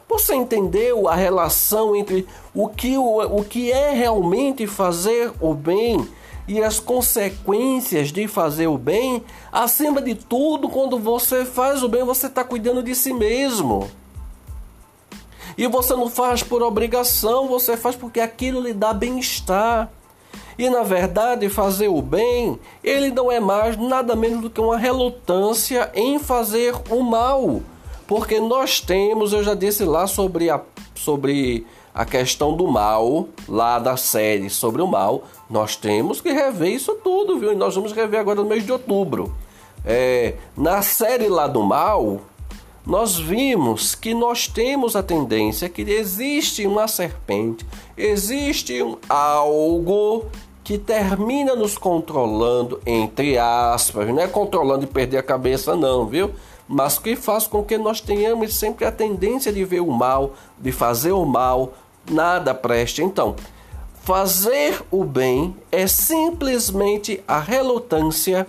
Você 0.10 0.36
entendeu 0.36 1.08
a 1.08 1.16
relação 1.16 1.96
entre 1.96 2.28
o 2.54 2.68
que, 2.68 2.98
o, 2.98 3.38
o 3.38 3.46
que 3.46 3.72
é 3.72 3.94
realmente 3.94 4.68
fazer 4.68 5.32
o 5.40 5.54
bem 5.54 6.06
e 6.50 6.62
as 6.62 6.82
consequências 6.82 8.12
de 8.12 8.28
fazer 8.28 8.68
o 8.68 8.78
bem? 8.78 9.24
Acima 9.54 10.02
de 10.02 10.16
tudo, 10.16 10.68
quando 10.68 11.00
você 11.00 11.46
faz 11.46 11.82
o 11.82 11.88
bem, 11.88 12.04
você 12.04 12.28
está 12.28 12.44
cuidando 12.44 12.84
de 12.84 12.94
si 12.94 13.14
mesmo. 13.14 13.90
E 15.58 15.66
você 15.66 15.96
não 15.96 16.10
faz 16.10 16.44
por 16.44 16.62
obrigação, 16.62 17.48
você 17.48 17.78
faz 17.78 17.96
porque 17.96 18.20
aquilo 18.20 18.60
lhe 18.60 18.74
dá 18.74 18.94
bem-estar. 18.94 19.90
E 20.58 20.70
na 20.70 20.82
verdade, 20.82 21.50
fazer 21.50 21.88
o 21.88 22.02
bem, 22.02 22.60
ele 22.84 23.12
não 23.12 23.32
é 23.32 23.40
mais 23.40 23.78
nada 23.78 24.16
menos 24.16 24.42
do 24.42 24.50
que 24.50 24.60
uma 24.60 24.78
relutância 24.78 25.92
em 25.94 26.18
fazer 26.18 26.74
o 26.90 27.04
mal. 27.04 27.62
Porque 28.08 28.40
nós 28.40 28.82
temos, 28.82 29.34
eu 29.34 29.44
já 29.44 29.54
disse 29.54 29.84
lá 29.84 30.08
sobre 30.08 30.50
a, 30.50 30.60
sobre 30.96 31.68
a 31.94 32.06
questão 32.06 32.56
do 32.56 32.68
mal, 32.68 33.28
lá 33.48 33.80
da 33.80 33.98
série 33.98 34.50
sobre 34.50 34.82
o 34.82 34.88
mal, 34.88 35.24
nós 35.50 35.76
temos 35.76 36.22
que 36.22 36.32
rever 36.32 36.74
isso 36.74 36.96
tudo, 37.04 37.38
viu? 37.38 37.54
E 37.54 37.56
nós 37.56 37.76
vamos 37.76 37.92
rever 37.92 38.20
agora 38.20 38.42
no 38.42 38.48
mês 38.48 38.66
de 38.66 38.72
outubro. 38.72 39.34
É, 39.86 40.36
na 40.56 40.82
série 40.82 41.28
lá 41.28 41.48
do 41.48 41.64
mal, 41.64 42.22
nós 42.88 43.18
vimos 43.18 43.96
que 43.96 44.14
nós 44.14 44.48
temos 44.48 44.96
a 44.96 45.04
tendência 45.04 45.68
que 45.68 45.82
existe 45.82 46.66
uma 46.66 46.88
serpente, 46.88 47.66
existe 47.98 48.82
um 48.82 48.98
algo 49.10 50.26
que 50.64 50.78
termina 50.78 51.54
nos 51.54 51.78
controlando, 51.78 52.80
entre 52.86 53.38
aspas, 53.38 54.08
não 54.08 54.22
é 54.22 54.28
controlando 54.28 54.86
e 54.86 54.88
perder 54.88 55.18
a 55.18 55.24
cabeça, 55.24 55.76
não, 55.76 56.06
viu? 56.06 56.32
Mas 56.66 56.98
que 56.98 57.18
faz 57.18 57.46
com 57.46 57.62
que 57.62 57.78
nós 57.78 58.00
tenhamos 58.00 58.56
sempre 58.56 58.86
a 58.86 58.92
tendência 58.92 59.52
de 59.52 59.66
ver 59.66 59.82
o 59.82 59.92
mal, 59.92 60.34
de 60.58 60.72
fazer 60.72 61.12
o 61.12 61.26
mal, 61.26 61.74
nada 62.10 62.56
preste. 62.56 63.04
Então, 63.04 63.36
fazer 64.02 64.82
o 64.90 65.04
bem 65.04 65.54
é 65.74 65.88
simplesmente 65.88 67.22
a 67.28 67.38
relutância 67.38 68.48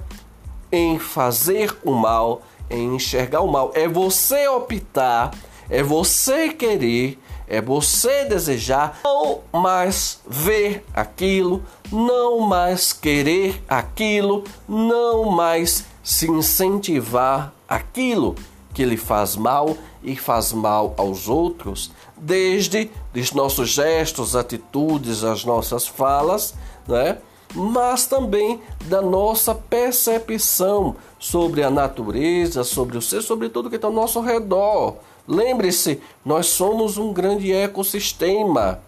em 0.70 0.96
fazer 0.96 1.76
o 1.84 1.90
mal 1.90 2.42
em 2.70 2.94
enxergar 2.94 3.40
o 3.40 3.50
mal. 3.50 3.72
É 3.74 3.88
você 3.88 4.48
optar, 4.48 5.32
é 5.68 5.82
você 5.82 6.50
querer, 6.50 7.18
é 7.46 7.60
você 7.60 8.24
desejar 8.26 9.00
não 9.04 9.40
mais 9.52 10.20
ver 10.26 10.84
aquilo, 10.92 11.62
não 11.90 12.40
mais 12.40 12.92
querer 12.92 13.62
aquilo, 13.68 14.44
não 14.68 15.30
mais 15.30 15.84
se 16.02 16.30
incentivar 16.30 17.52
aquilo 17.68 18.34
que 18.74 18.84
lhe 18.84 18.96
faz 18.96 19.34
mal 19.34 19.76
e 20.02 20.14
faz 20.14 20.52
mal 20.52 20.94
aos 20.96 21.28
outros, 21.28 21.90
desde 22.16 22.90
os 23.14 23.32
nossos 23.32 23.70
gestos, 23.70 24.36
atitudes, 24.36 25.24
as 25.24 25.44
nossas 25.44 25.86
falas, 25.86 26.54
né? 26.86 27.18
Mas 27.54 28.06
também 28.06 28.60
da 28.86 29.00
nossa 29.00 29.54
percepção 29.54 30.96
sobre 31.18 31.62
a 31.62 31.70
natureza, 31.70 32.62
sobre 32.64 32.96
o 32.96 33.02
ser, 33.02 33.22
sobre 33.22 33.48
tudo 33.48 33.70
que 33.70 33.76
está 33.76 33.88
ao 33.88 33.92
nosso 33.92 34.20
redor. 34.20 34.96
Lembre-se, 35.26 36.00
nós 36.24 36.46
somos 36.46 36.96
um 36.96 37.12
grande 37.12 37.52
ecossistema. 37.52 38.80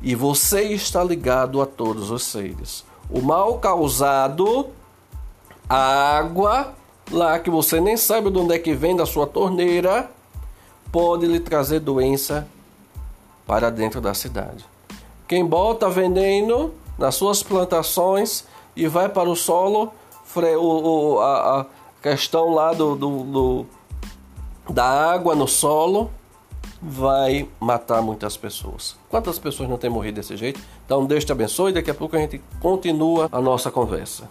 E 0.00 0.14
você 0.14 0.62
está 0.62 1.02
ligado 1.02 1.60
a 1.60 1.66
todos 1.66 2.10
os 2.10 2.22
seres. 2.22 2.84
O 3.10 3.20
mal 3.20 3.58
causado, 3.58 4.68
a 5.68 6.18
água, 6.18 6.74
lá 7.10 7.38
que 7.40 7.50
você 7.50 7.80
nem 7.80 7.96
sabe 7.96 8.30
de 8.30 8.38
onde 8.38 8.54
é 8.54 8.58
que 8.58 8.74
vem 8.74 8.94
da 8.94 9.06
sua 9.06 9.26
torneira, 9.26 10.08
pode 10.92 11.26
lhe 11.26 11.40
trazer 11.40 11.80
doença 11.80 12.46
para 13.46 13.70
dentro 13.70 14.00
da 14.00 14.14
cidade. 14.14 14.64
Quem 15.28 15.44
bota 15.44 15.90
veneno 15.90 16.72
nas 16.98 17.14
suas 17.14 17.42
plantações 17.42 18.46
e 18.74 18.88
vai 18.88 19.10
para 19.10 19.28
o 19.28 19.36
solo, 19.36 19.92
o, 20.34 21.18
a, 21.20 21.60
a 21.60 21.66
questão 22.02 22.54
lá 22.54 22.72
do, 22.72 22.96
do, 22.96 23.24
do, 23.24 23.66
da 24.70 24.84
água 24.84 25.34
no 25.34 25.46
solo 25.46 26.10
vai 26.80 27.46
matar 27.60 28.00
muitas 28.00 28.38
pessoas. 28.38 28.96
Quantas 29.10 29.38
pessoas 29.38 29.68
não 29.68 29.76
têm 29.76 29.90
morrido 29.90 30.14
desse 30.14 30.34
jeito? 30.34 30.60
Então 30.86 31.04
Deus 31.04 31.24
te 31.26 31.32
abençoe 31.32 31.72
e 31.72 31.74
daqui 31.74 31.90
a 31.90 31.94
pouco 31.94 32.16
a 32.16 32.20
gente 32.20 32.40
continua 32.60 33.28
a 33.30 33.40
nossa 33.40 33.70
conversa. 33.70 34.30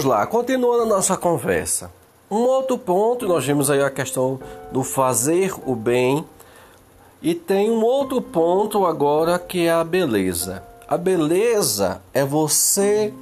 Vamos 0.00 0.04
lá, 0.04 0.26
continuando 0.26 0.84
a 0.84 0.86
nossa 0.86 1.14
conversa. 1.14 1.92
Um 2.30 2.38
outro 2.38 2.78
ponto, 2.78 3.28
nós 3.28 3.44
vimos 3.44 3.70
aí 3.70 3.82
a 3.82 3.90
questão 3.90 4.40
do 4.72 4.82
fazer 4.82 5.52
o 5.66 5.74
bem, 5.74 6.24
e 7.20 7.34
tem 7.34 7.70
um 7.70 7.82
outro 7.82 8.22
ponto 8.22 8.86
agora 8.86 9.38
que 9.38 9.66
é 9.66 9.70
a 9.70 9.84
beleza. 9.84 10.62
A 10.88 10.96
beleza 10.96 12.00
é 12.14 12.24
você 12.24 13.12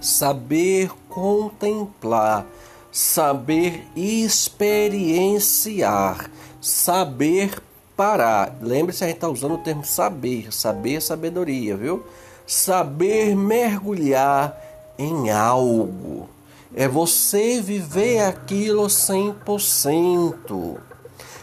saber 0.00 0.92
contemplar, 1.08 2.46
saber 2.92 3.84
experienciar, 3.96 6.30
saber 6.60 7.60
parar. 7.96 8.56
Lembre-se, 8.62 9.02
a 9.02 9.08
gente 9.08 9.16
está 9.16 9.28
usando 9.28 9.54
o 9.54 9.58
termo 9.58 9.84
saber, 9.84 10.52
saber 10.52 11.02
sabedoria, 11.02 11.76
viu? 11.76 12.04
Saber 12.46 13.34
mergulhar 13.34 14.69
em 15.00 15.30
algo. 15.30 16.28
É 16.74 16.86
você 16.86 17.60
viver 17.60 18.20
aquilo 18.20 18.86
100%. 18.86 20.76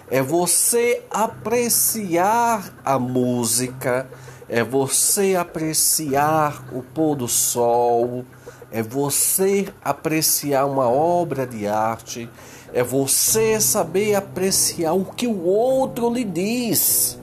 É 0.09 0.21
você 0.21 1.03
apreciar 1.09 2.71
a 2.85 2.97
música, 2.97 4.07
é 4.47 4.63
você 4.63 5.35
apreciar 5.35 6.63
o 6.71 6.81
pôr 6.81 7.15
do 7.15 7.27
sol, 7.27 8.23
é 8.71 8.81
você 8.81 9.67
apreciar 9.83 10.65
uma 10.65 10.87
obra 10.87 11.45
de 11.45 11.67
arte, 11.67 12.29
é 12.71 12.81
você 12.83 13.59
saber 13.59 14.15
apreciar 14.15 14.93
o 14.93 15.03
que 15.03 15.27
o 15.27 15.43
outro 15.43 16.13
lhe 16.13 16.23
diz. 16.23 17.19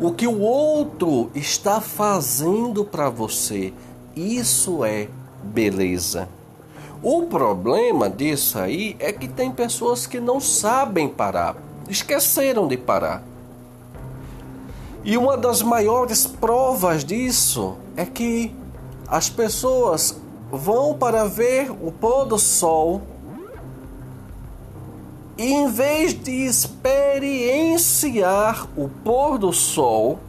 O 0.00 0.10
que 0.10 0.26
o 0.26 0.40
outro 0.40 1.30
está 1.36 1.80
fazendo 1.80 2.84
para 2.84 3.08
você 3.08 3.72
isso 4.16 4.84
é 4.84 5.08
beleza. 5.42 6.28
O 7.02 7.24
problema 7.24 8.08
disso 8.08 8.58
aí 8.58 8.96
é 8.98 9.12
que 9.12 9.28
tem 9.28 9.50
pessoas 9.50 10.06
que 10.06 10.18
não 10.18 10.40
sabem 10.40 11.08
parar, 11.08 11.56
esqueceram 11.88 12.66
de 12.66 12.76
parar. 12.76 13.22
E 15.04 15.18
uma 15.18 15.36
das 15.36 15.62
maiores 15.62 16.26
provas 16.26 17.04
disso 17.04 17.76
é 17.94 18.06
que 18.06 18.54
as 19.06 19.28
pessoas 19.28 20.16
vão 20.50 20.94
para 20.94 21.26
ver 21.26 21.70
o 21.70 21.92
pôr 21.92 22.24
do 22.24 22.38
sol 22.38 23.02
e 25.36 25.52
em 25.52 25.68
vez 25.68 26.14
de 26.14 26.46
experienciar 26.46 28.68
o 28.76 28.88
pôr 28.88 29.36
do 29.36 29.52
sol, 29.52 30.20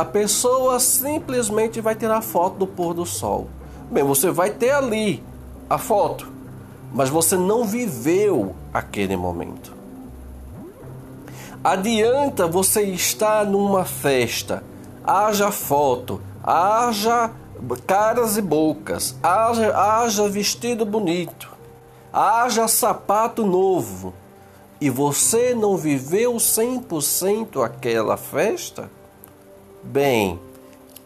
a 0.00 0.04
pessoa 0.04 0.80
simplesmente 0.80 1.78
vai 1.78 1.94
tirar 1.94 2.22
foto 2.22 2.56
do 2.56 2.66
pôr 2.66 2.94
do 2.94 3.04
sol. 3.04 3.48
Bem, 3.90 4.02
você 4.02 4.30
vai 4.30 4.48
ter 4.48 4.70
ali 4.70 5.22
a 5.68 5.76
foto, 5.76 6.26
mas 6.90 7.10
você 7.10 7.36
não 7.36 7.66
viveu 7.66 8.54
aquele 8.72 9.14
momento. 9.14 9.74
Adianta 11.62 12.46
você 12.46 12.82
estar 12.84 13.44
numa 13.44 13.84
festa, 13.84 14.64
haja 15.04 15.50
foto, 15.50 16.18
haja 16.42 17.30
caras 17.86 18.38
e 18.38 18.40
bocas, 18.40 19.14
haja, 19.22 19.76
haja 19.76 20.30
vestido 20.30 20.86
bonito, 20.86 21.50
haja 22.10 22.66
sapato 22.66 23.44
novo, 23.44 24.14
e 24.80 24.88
você 24.88 25.54
não 25.54 25.76
viveu 25.76 26.36
100% 26.36 27.62
aquela 27.62 28.16
festa? 28.16 28.90
Bem, 29.82 30.38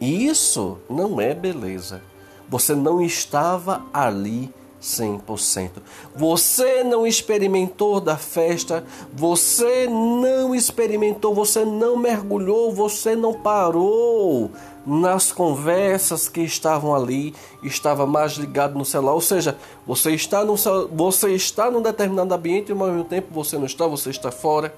isso 0.01 0.79
não 0.89 1.21
é 1.21 1.35
beleza. 1.35 2.03
Você 2.49 2.75
não 2.75 3.01
estava 3.01 3.83
ali 3.93 4.53
100%. 4.85 5.71
Você 6.15 6.85
não 6.85 7.07
experimentou 7.07 8.01
da 8.01 8.17
festa, 8.17 8.85
você 9.13 9.87
não 9.89 10.55
experimentou, 10.55 11.35
você 11.35 11.65
não 11.65 11.97
mergulhou, 11.97 12.73
você 12.73 13.17
não 13.17 13.33
parou 13.33 14.51
nas 14.87 15.33
conversas 15.33 16.29
que 16.29 16.43
estavam 16.43 16.95
ali, 16.95 17.35
estava 17.63 18.07
mais 18.07 18.33
ligado 18.33 18.77
no 18.77 18.85
celular. 18.85 19.15
Ou 19.15 19.21
seja, 19.21 19.57
você 19.87 20.13
está, 20.13 20.45
no, 20.45 20.55
você 20.93 21.31
está 21.31 21.71
num 21.71 21.81
determinado 21.81 22.35
ambiente 22.35 22.69
e 22.69 22.73
ao 22.73 22.79
mesmo 22.79 23.05
tempo 23.05 23.29
você 23.33 23.57
não 23.57 23.65
está, 23.65 23.87
você 23.87 24.11
está 24.11 24.31
fora. 24.31 24.75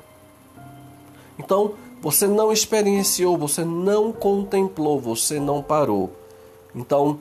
Então, 1.39 1.75
você 2.01 2.27
não 2.27 2.53
experienciou, 2.53 3.37
você 3.37 3.65
não 3.65 4.13
contemplou, 4.13 5.01
você 5.01 5.41
não 5.41 5.63
parou. 5.63 6.11
Então, 6.75 7.19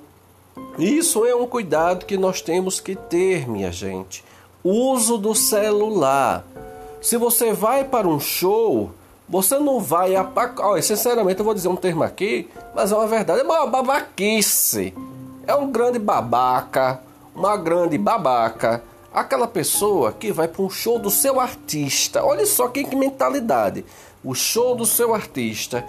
isso 0.78 1.26
é 1.26 1.36
um 1.36 1.48
cuidado 1.48 2.06
que 2.06 2.18
nós 2.18 2.42
temos 2.42 2.80
que 2.80 2.96
ter, 2.96 3.48
minha 3.48 3.72
gente. 3.72 4.24
Uso 4.64 5.18
do 5.18 5.34
celular. 5.34 6.46
Se 7.02 7.18
você 7.18 7.54
vai 7.54 7.84
para 7.84 8.08
um 8.08 8.20
show, 8.20 8.92
você 9.28 9.58
não 9.58 9.80
vai 9.80 10.16
apagar. 10.16 10.68
Olha, 10.68 10.82
sinceramente, 10.82 11.40
eu 11.40 11.46
vou 11.46 11.54
dizer 11.54 11.68
um 11.68 11.76
termo 11.76 12.04
aqui, 12.04 12.50
mas 12.74 12.92
é 12.92 12.96
uma 12.96 13.08
verdade, 13.08 13.42
é 13.42 13.44
uma 13.44 13.66
babaquice. 13.66 14.94
é 15.48 15.56
um 15.56 15.72
grande 15.72 16.00
babaca, 16.00 17.00
uma 17.36 17.56
grande 17.58 17.98
babaca. 17.98 18.84
Aquela 19.14 19.48
pessoa 19.48 20.12
que 20.12 20.32
vai 20.32 20.48
para 20.48 20.62
um 20.62 20.70
show 20.70 21.00
do 21.00 21.10
seu 21.10 21.40
artista. 21.40 22.24
Olha 22.24 22.46
só 22.46 22.68
que, 22.68 22.84
que 22.84 22.96
mentalidade. 22.96 23.86
O 24.26 24.34
show 24.34 24.76
do 24.76 24.86
seu 24.86 25.14
artista 25.14 25.86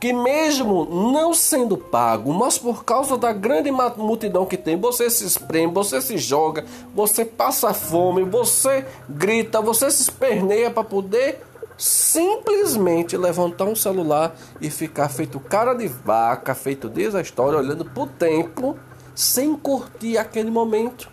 que 0.00 0.14
mesmo 0.14 0.86
não 1.12 1.34
sendo 1.34 1.76
pago, 1.76 2.32
mas 2.32 2.56
por 2.56 2.84
causa 2.84 3.18
da 3.18 3.34
grande 3.34 3.70
multidão 3.70 4.46
que 4.46 4.56
tem, 4.56 4.74
você 4.80 5.10
se 5.10 5.26
espreme, 5.26 5.74
você 5.74 6.00
se 6.00 6.16
joga, 6.16 6.64
você 6.94 7.22
passa 7.22 7.74
fome, 7.74 8.24
você 8.24 8.86
grita, 9.06 9.60
você 9.60 9.90
se 9.90 10.00
esperneia 10.00 10.70
para 10.70 10.82
poder 10.82 11.42
simplesmente 11.76 13.14
levantar 13.16 13.64
um 13.64 13.76
celular 13.76 14.34
e 14.58 14.70
ficar 14.70 15.10
feito 15.10 15.38
cara 15.38 15.74
de 15.74 15.86
vaca, 15.86 16.54
feito 16.54 16.88
desastre, 16.88 17.40
olhando 17.40 17.84
pro 17.84 18.06
tempo, 18.06 18.78
sem 19.14 19.54
curtir 19.54 20.16
aquele 20.16 20.50
momento. 20.50 21.10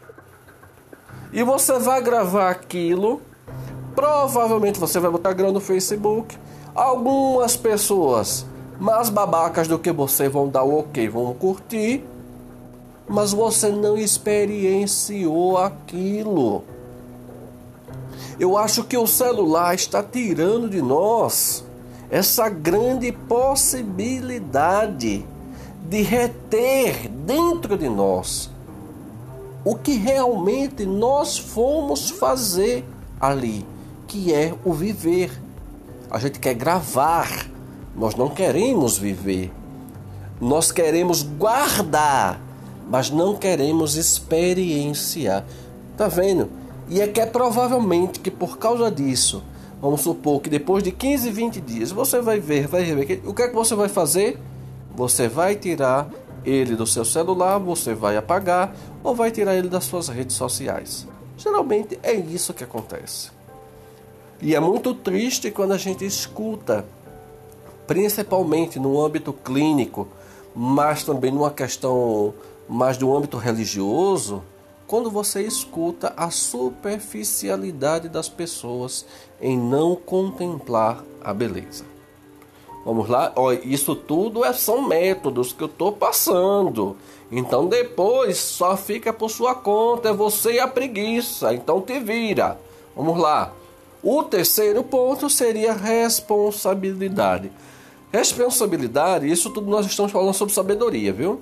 E 1.34 1.44
você 1.44 1.78
vai 1.78 2.02
gravar 2.02 2.50
aquilo, 2.50 3.22
provavelmente 3.94 4.80
você 4.80 4.98
vai 4.98 5.12
botar 5.12 5.34
grana 5.34 5.54
no 5.54 5.60
Facebook. 5.60 6.38
Algumas 6.78 7.58
pessoas 7.58 8.46
mais 8.80 9.10
babacas 9.10 9.68
do 9.68 9.80
que 9.80 9.92
você 9.92 10.30
vão 10.30 10.48
dar 10.48 10.64
o 10.64 10.78
ok, 10.78 11.10
vão 11.10 11.34
curtir, 11.34 12.04
mas 13.10 13.34
você 13.34 13.70
não 13.70 13.98
experienciou 13.98 15.58
aquilo. 15.58 16.64
Eu 18.40 18.56
acho 18.56 18.84
que 18.84 18.96
o 18.96 19.08
celular 19.08 19.74
está 19.74 20.04
tirando 20.04 20.70
de 20.70 20.80
nós 20.80 21.66
essa 22.12 22.48
grande 22.48 23.12
possibilidade 23.12 25.26
de 25.90 26.02
reter 26.04 27.10
dentro 27.10 27.76
de 27.76 27.90
nós 27.90 28.52
o 29.66 29.76
que 29.76 29.94
realmente 29.94 30.86
nós 30.86 31.40
fomos 31.40 32.12
fazer 32.12 32.86
ali, 33.20 33.66
que 34.08 34.32
é 34.32 34.54
o 34.64 34.72
viver. 34.72 35.47
A 36.10 36.20
gente 36.20 36.40
quer 36.40 36.54
gravar 36.54 37.48
nós 37.98 38.14
não 38.14 38.30
queremos 38.30 39.00
viver. 39.00 39.52
Nós 40.40 40.72
queremos 40.72 41.24
guardar, 41.24 42.40
mas 42.88 43.10
não 43.10 43.36
queremos 43.36 43.96
experienciar. 43.96 45.44
Tá 45.98 46.08
vendo? 46.08 46.48
E 46.88 47.02
é 47.02 47.08
que 47.08 47.20
é 47.20 47.26
provavelmente 47.26 48.20
que 48.20 48.30
por 48.30 48.60
causa 48.60 48.92
disso, 48.92 49.44
vamos 49.82 50.02
supor 50.02 50.42
que 50.42 50.50
depois 50.50 50.84
de 50.84 50.92
15, 50.92 51.32
20 51.32 51.60
dias, 51.60 51.92
você 51.92 52.22
vai 52.22 52.40
ver, 52.40 52.68
vai 52.68 52.84
ver, 52.84 53.24
o 53.26 53.34
que 53.34 53.42
é 53.42 53.48
que 53.48 53.56
você 53.56 53.74
vai 53.74 53.90
fazer? 53.90 54.40
Você 54.96 55.28
vai 55.28 55.56
tirar 55.56 56.08
ele 56.46 56.76
do 56.76 56.86
seu 56.86 57.04
celular, 57.04 57.58
você 57.58 57.96
vai 57.96 58.16
apagar 58.16 58.76
ou 59.04 59.16
vai 59.16 59.32
tirar 59.32 59.56
ele 59.56 59.70
das 59.70 59.86
suas 59.86 60.08
redes 60.08 60.36
sociais. 60.36 61.08
Geralmente 61.36 62.00
é 62.04 62.14
isso 62.14 62.54
que 62.54 62.64
acontece. 62.64 63.37
E 64.42 64.54
é 64.54 64.60
muito 64.60 64.94
triste 64.94 65.50
quando 65.50 65.74
a 65.74 65.78
gente 65.78 66.06
escuta 66.06 66.86
principalmente 67.88 68.80
no 68.80 69.02
âmbito 69.02 69.32
clínico, 69.32 70.08
mas 70.54 71.04
também 71.04 71.32
numa 71.32 71.50
questão 71.50 72.34
mais 72.68 72.98
do 72.98 73.16
âmbito 73.16 73.38
religioso, 73.38 74.44
quando 74.86 75.10
você 75.10 75.42
escuta 75.42 76.14
a 76.16 76.30
superficialidade 76.30 78.10
das 78.10 78.30
pessoas 78.30 79.06
em 79.42 79.58
não 79.58 79.96
contemplar 79.96 81.04
a 81.24 81.34
beleza. 81.34 81.86
Vamos 82.86 83.10
lá, 83.10 83.34
isso 83.64 83.96
tudo 83.96 84.46
é, 84.46 84.54
são 84.54 84.82
métodos 84.82 85.52
que 85.52 85.62
eu 85.62 85.68
estou 85.68 85.92
passando. 85.92 86.96
Então 87.30 87.68
depois 87.68 88.38
só 88.38 88.78
fica 88.78 89.12
por 89.12 89.30
sua 89.30 89.54
conta, 89.56 90.10
é 90.10 90.14
você 90.14 90.54
e 90.54 90.60
a 90.60 90.68
preguiça. 90.68 91.54
Então 91.54 91.82
te 91.82 92.00
vira. 92.00 92.58
Vamos 92.96 93.18
lá. 93.18 93.52
O 94.10 94.24
terceiro 94.24 94.86
ponto 94.86 95.30
seria 95.30 95.74
responsabilidade. 95.74 97.52
Responsabilidade, 98.10 99.30
isso 99.30 99.50
tudo 99.50 99.70
nós 99.70 99.86
estamos 99.86 100.14
falando 100.14 100.34
sobre 100.34 100.54
sabedoria, 100.54 101.12
viu? 101.12 101.42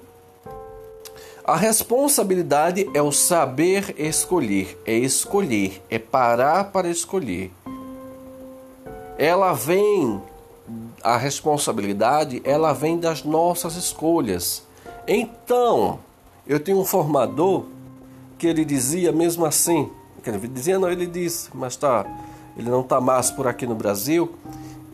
A 1.43 1.55
responsabilidade 1.55 2.89
é 2.91 3.03
o 3.03 3.11
saber 3.11 3.93
escolher, 3.99 4.81
é 4.83 4.95
escolher, 4.95 5.79
é 5.91 5.99
parar 5.99 6.71
para 6.71 6.89
escolher. 6.89 7.51
Ela 9.15 9.53
vem, 9.53 10.19
a 11.03 11.17
responsabilidade, 11.17 12.41
ela 12.43 12.73
vem 12.73 12.97
das 12.97 13.23
nossas 13.23 13.75
escolhas. 13.75 14.63
Então, 15.07 15.99
eu 16.47 16.59
tenho 16.59 16.79
um 16.79 16.85
formador 16.85 17.65
que 18.39 18.47
ele 18.47 18.65
dizia 18.65 19.11
mesmo 19.11 19.45
assim, 19.45 19.87
ele 20.25 20.47
dizia 20.47 20.79
não, 20.79 20.89
ele 20.89 21.05
disse, 21.05 21.51
mas 21.53 21.75
tá, 21.75 22.03
ele 22.57 22.69
não 22.69 22.81
está 22.81 23.01
mais 23.01 23.29
por 23.31 23.47
aqui 23.47 23.65
no 23.65 23.75
Brasil 23.75 24.33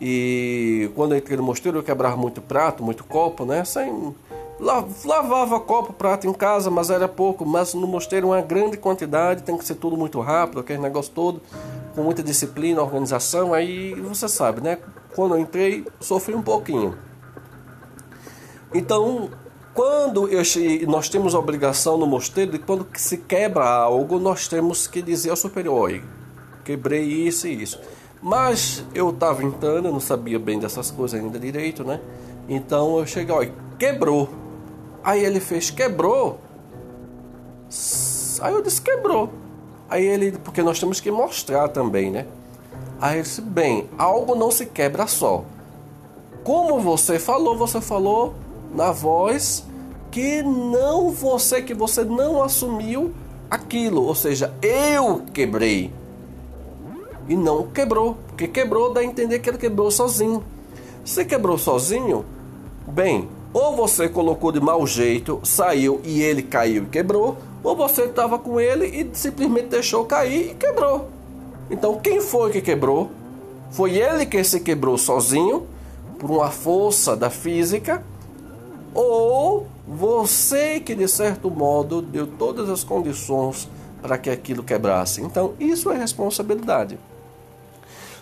e 0.03 0.89
quando 0.95 1.11
eu 1.11 1.19
entrei 1.19 1.37
no 1.37 1.43
mosteiro 1.43 1.77
eu 1.77 1.83
quebrava 1.83 2.17
muito 2.17 2.41
prato, 2.41 2.83
muito 2.83 3.03
copo, 3.03 3.45
né? 3.45 3.63
Sem, 3.63 4.15
lavava 4.59 5.59
copo, 5.59 5.93
prato 5.93 6.25
em 6.25 6.33
casa, 6.33 6.71
mas 6.71 6.89
era 6.89 7.07
pouco. 7.07 7.45
Mas 7.45 7.75
no 7.75 7.85
mosteiro 7.85 8.29
uma 8.29 8.41
grande 8.41 8.77
quantidade, 8.77 9.43
tem 9.43 9.55
que 9.55 9.63
ser 9.63 9.75
tudo 9.75 9.95
muito 9.95 10.19
rápido, 10.19 10.59
aquele 10.59 10.79
negócio 10.79 11.11
todo, 11.13 11.39
com 11.93 12.01
muita 12.01 12.23
disciplina, 12.23 12.81
organização. 12.81 13.53
Aí 13.53 13.93
você 13.93 14.27
sabe, 14.27 14.59
né? 14.61 14.79
Quando 15.15 15.35
eu 15.35 15.39
entrei, 15.39 15.85
sofri 15.99 16.33
um 16.33 16.41
pouquinho. 16.41 16.97
Então, 18.73 19.29
quando 19.75 20.27
eu, 20.29 20.41
nós 20.87 21.09
temos 21.09 21.35
a 21.35 21.39
obrigação 21.39 21.95
no 21.95 22.07
mosteiro 22.07 22.53
de 22.53 22.59
quando 22.59 22.87
se 22.95 23.17
quebra 23.17 23.65
algo, 23.65 24.17
nós 24.17 24.47
temos 24.47 24.87
que 24.87 24.99
dizer 24.99 25.29
ao 25.29 25.35
superior: 25.35 25.91
quebrei 26.61 27.03
isso 27.03 27.47
e 27.47 27.61
isso. 27.61 27.79
Mas 28.21 28.83
eu 28.93 29.09
estava 29.09 29.43
entrando, 29.43 29.87
eu 29.87 29.91
não 29.91 29.99
sabia 29.99 30.37
bem 30.37 30.59
dessas 30.59 30.91
coisas 30.91 31.19
ainda 31.19 31.39
direito, 31.39 31.83
né? 31.83 31.99
Então 32.47 32.99
eu 32.99 33.05
cheguei, 33.05 33.33
olha, 33.33 33.53
quebrou. 33.79 34.29
Aí 35.03 35.25
ele 35.25 35.39
fez, 35.39 35.71
quebrou. 35.71 36.39
Aí 38.41 38.53
eu 38.53 38.61
disse, 38.61 38.81
quebrou. 38.81 39.29
Aí 39.89 40.05
ele, 40.05 40.33
porque 40.33 40.61
nós 40.61 40.79
temos 40.79 40.99
que 40.99 41.09
mostrar 41.09 41.67
também, 41.69 42.11
né? 42.11 42.27
Aí 42.99 43.15
ele 43.15 43.23
disse, 43.23 43.41
bem, 43.41 43.89
algo 43.97 44.35
não 44.35 44.51
se 44.51 44.67
quebra 44.67 45.07
só. 45.07 45.43
Como 46.43 46.79
você 46.79 47.17
falou, 47.17 47.57
você 47.57 47.81
falou 47.81 48.35
na 48.73 48.91
voz 48.91 49.65
que 50.11 50.43
não 50.43 51.09
você, 51.09 51.61
que 51.61 51.73
você 51.73 52.03
não 52.03 52.43
assumiu 52.43 53.11
aquilo. 53.49 54.03
Ou 54.03 54.13
seja, 54.13 54.53
eu 54.61 55.23
quebrei 55.33 55.91
e 57.31 57.35
não 57.37 57.65
quebrou, 57.67 58.17
porque 58.27 58.45
quebrou 58.45 58.91
dá 58.91 58.99
a 58.99 59.05
entender 59.05 59.39
que 59.39 59.49
ele 59.49 59.57
quebrou 59.57 59.89
sozinho. 59.89 60.43
Se 61.05 61.23
quebrou 61.23 61.57
sozinho, 61.57 62.25
bem, 62.85 63.29
ou 63.53 63.73
você 63.73 64.09
colocou 64.09 64.51
de 64.51 64.59
mau 64.59 64.85
jeito, 64.85 65.39
saiu 65.41 66.01
e 66.03 66.21
ele 66.21 66.43
caiu 66.43 66.83
e 66.83 66.87
quebrou, 66.87 67.37
ou 67.63 67.73
você 67.73 68.03
estava 68.03 68.37
com 68.37 68.59
ele 68.59 68.85
e 68.87 69.09
simplesmente 69.13 69.67
deixou 69.67 70.03
cair 70.03 70.51
e 70.51 70.55
quebrou. 70.55 71.07
Então 71.69 71.97
quem 72.03 72.19
foi 72.19 72.51
que 72.51 72.61
quebrou? 72.61 73.09
Foi 73.71 73.97
ele 73.97 74.25
que 74.25 74.43
se 74.43 74.59
quebrou 74.59 74.97
sozinho 74.97 75.65
por 76.19 76.29
uma 76.29 76.51
força 76.51 77.15
da 77.15 77.29
física 77.29 78.03
ou 78.93 79.67
você 79.87 80.81
que 80.81 80.93
de 80.93 81.07
certo 81.07 81.49
modo 81.49 82.01
deu 82.01 82.27
todas 82.27 82.69
as 82.69 82.83
condições 82.83 83.69
para 84.01 84.17
que 84.17 84.29
aquilo 84.29 84.63
quebrasse. 84.63 85.21
Então 85.21 85.53
isso 85.57 85.89
é 85.89 85.97
responsabilidade. 85.97 86.99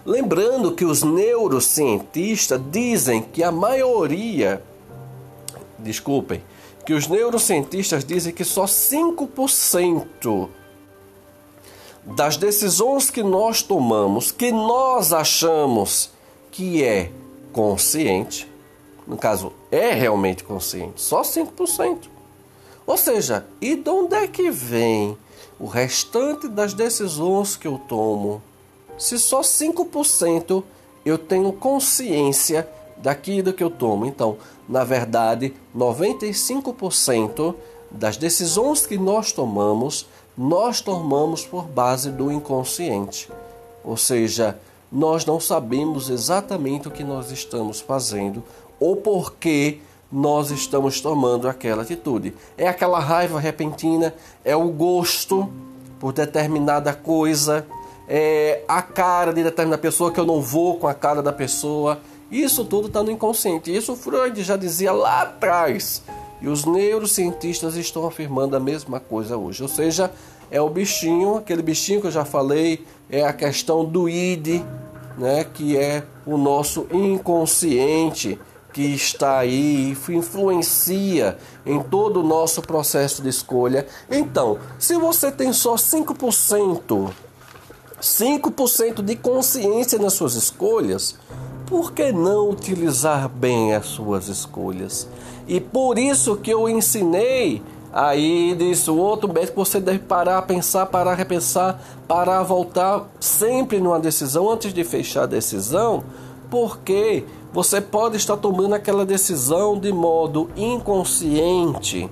Lembrando 0.05 0.71
que 0.71 0.85
os 0.85 1.03
neurocientistas 1.03 2.59
dizem 2.71 3.21
que 3.21 3.43
a 3.43 3.51
maioria, 3.51 4.63
desculpem, 5.77 6.41
que 6.85 6.93
os 6.93 7.07
neurocientistas 7.07 8.03
dizem 8.03 8.33
que 8.33 8.43
só 8.43 8.65
5% 8.65 10.49
das 12.03 12.37
decisões 12.37 13.11
que 13.11 13.21
nós 13.21 13.61
tomamos, 13.61 14.31
que 14.31 14.51
nós 14.51 15.13
achamos 15.13 16.11
que 16.51 16.83
é 16.83 17.11
consciente, 17.51 18.49
no 19.05 19.17
caso, 19.17 19.51
é 19.69 19.91
realmente 19.91 20.43
consciente, 20.43 21.01
só 21.01 21.21
5%. 21.21 22.07
Ou 22.87 22.97
seja, 22.97 23.45
e 23.61 23.75
de 23.75 23.89
onde 23.89 24.15
é 24.15 24.27
que 24.27 24.49
vem 24.49 25.17
o 25.59 25.65
restante 25.65 26.47
das 26.47 26.73
decisões 26.73 27.55
que 27.55 27.67
eu 27.67 27.77
tomo 27.87 28.41
se 28.99 29.17
só 29.17 29.41
5% 29.41 30.63
eu 31.05 31.17
tenho 31.17 31.51
consciência 31.53 32.67
daquilo 32.97 33.53
que 33.53 33.63
eu 33.63 33.71
tomo. 33.71 34.05
Então, 34.05 34.37
na 34.67 34.83
verdade, 34.83 35.53
95% 35.75 37.55
das 37.89 38.17
decisões 38.17 38.85
que 38.85 38.97
nós 38.97 39.31
tomamos, 39.31 40.05
nós 40.37 40.81
tomamos 40.81 41.45
por 41.45 41.63
base 41.63 42.11
do 42.11 42.31
inconsciente. 42.31 43.31
Ou 43.83 43.97
seja, 43.97 44.59
nós 44.91 45.25
não 45.25 45.39
sabemos 45.39 46.09
exatamente 46.09 46.87
o 46.87 46.91
que 46.91 47.03
nós 47.03 47.31
estamos 47.31 47.79
fazendo 47.79 48.43
ou 48.79 48.95
por 48.95 49.33
que 49.33 49.81
nós 50.11 50.49
estamos 50.49 50.99
tomando 50.99 51.47
aquela 51.47 51.83
atitude. 51.83 52.33
É 52.57 52.67
aquela 52.67 52.99
raiva 52.99 53.39
repentina, 53.39 54.13
é 54.43 54.55
o 54.55 54.69
gosto 54.69 55.49
por 55.99 56.13
determinada 56.13 56.93
coisa, 56.93 57.65
é 58.11 58.63
a 58.67 58.81
cara 58.81 59.31
de 59.31 59.43
determinada 59.43 59.79
pessoa 59.79 60.11
que 60.11 60.19
eu 60.19 60.25
não 60.25 60.41
vou 60.41 60.79
com 60.79 60.87
a 60.87 60.95
cara 60.95 61.21
da 61.21 61.31
pessoa. 61.31 61.99
Isso 62.31 62.65
tudo 62.65 62.87
está 62.87 63.03
no 63.03 63.11
inconsciente. 63.11 63.73
Isso 63.73 63.95
Freud 63.95 64.41
já 64.43 64.57
dizia 64.57 64.91
lá 64.91 65.21
atrás. 65.21 66.01
E 66.41 66.47
os 66.47 66.65
neurocientistas 66.65 67.75
estão 67.75 68.07
afirmando 68.07 68.55
a 68.57 68.59
mesma 68.59 68.99
coisa 68.99 69.37
hoje. 69.37 69.61
Ou 69.61 69.69
seja, 69.69 70.11
é 70.49 70.59
o 70.59 70.69
bichinho, 70.69 71.37
aquele 71.37 71.61
bichinho 71.61 72.01
que 72.01 72.07
eu 72.07 72.11
já 72.11 72.25
falei, 72.25 72.83
é 73.11 73.23
a 73.23 73.31
questão 73.31 73.85
do 73.85 74.09
id, 74.09 74.63
né, 75.15 75.43
que 75.43 75.77
é 75.77 76.01
o 76.25 76.37
nosso 76.37 76.87
inconsciente 76.91 78.39
que 78.73 78.81
está 78.81 79.39
aí 79.39 79.95
e 80.07 80.13
influencia 80.13 81.37
em 81.65 81.81
todo 81.81 82.21
o 82.21 82.23
nosso 82.23 82.61
processo 82.61 83.21
de 83.21 83.29
escolha. 83.29 83.85
Então, 84.09 84.57
se 84.77 84.95
você 84.95 85.31
tem 85.31 85.51
só 85.51 85.75
5%, 85.75 87.11
5% 88.01 89.01
de 89.01 89.15
consciência 89.15 89.99
nas 89.99 90.13
suas 90.13 90.35
escolhas, 90.35 91.15
por 91.65 91.91
que 91.91 92.11
não 92.11 92.49
utilizar 92.49 93.29
bem 93.29 93.75
as 93.75 93.85
suas 93.85 94.27
escolhas? 94.27 95.07
E 95.47 95.59
por 95.59 95.99
isso 95.99 96.35
que 96.37 96.51
eu 96.51 96.67
ensinei 96.67 97.61
Aí 97.91 98.53
disse 98.55 98.91
o 98.91 98.97
outro 98.97 99.31
médico 99.31 99.65
você 99.65 99.79
deve 99.79 99.99
parar, 99.99 100.43
pensar, 100.43 100.85
parar, 100.85 101.15
repensar, 101.15 101.81
parar, 102.07 102.43
voltar 102.43 103.09
sempre 103.19 103.79
numa 103.79 103.99
decisão 103.99 104.49
antes 104.49 104.73
de 104.73 104.83
fechar 104.83 105.23
a 105.23 105.25
decisão, 105.25 106.03
porque 106.51 107.25
você 107.51 107.81
pode 107.81 108.17
estar 108.17 108.37
tomando 108.37 108.75
aquela 108.75 109.05
decisão 109.05 109.79
de 109.79 109.91
modo 109.91 110.51
inconsciente 110.55 112.07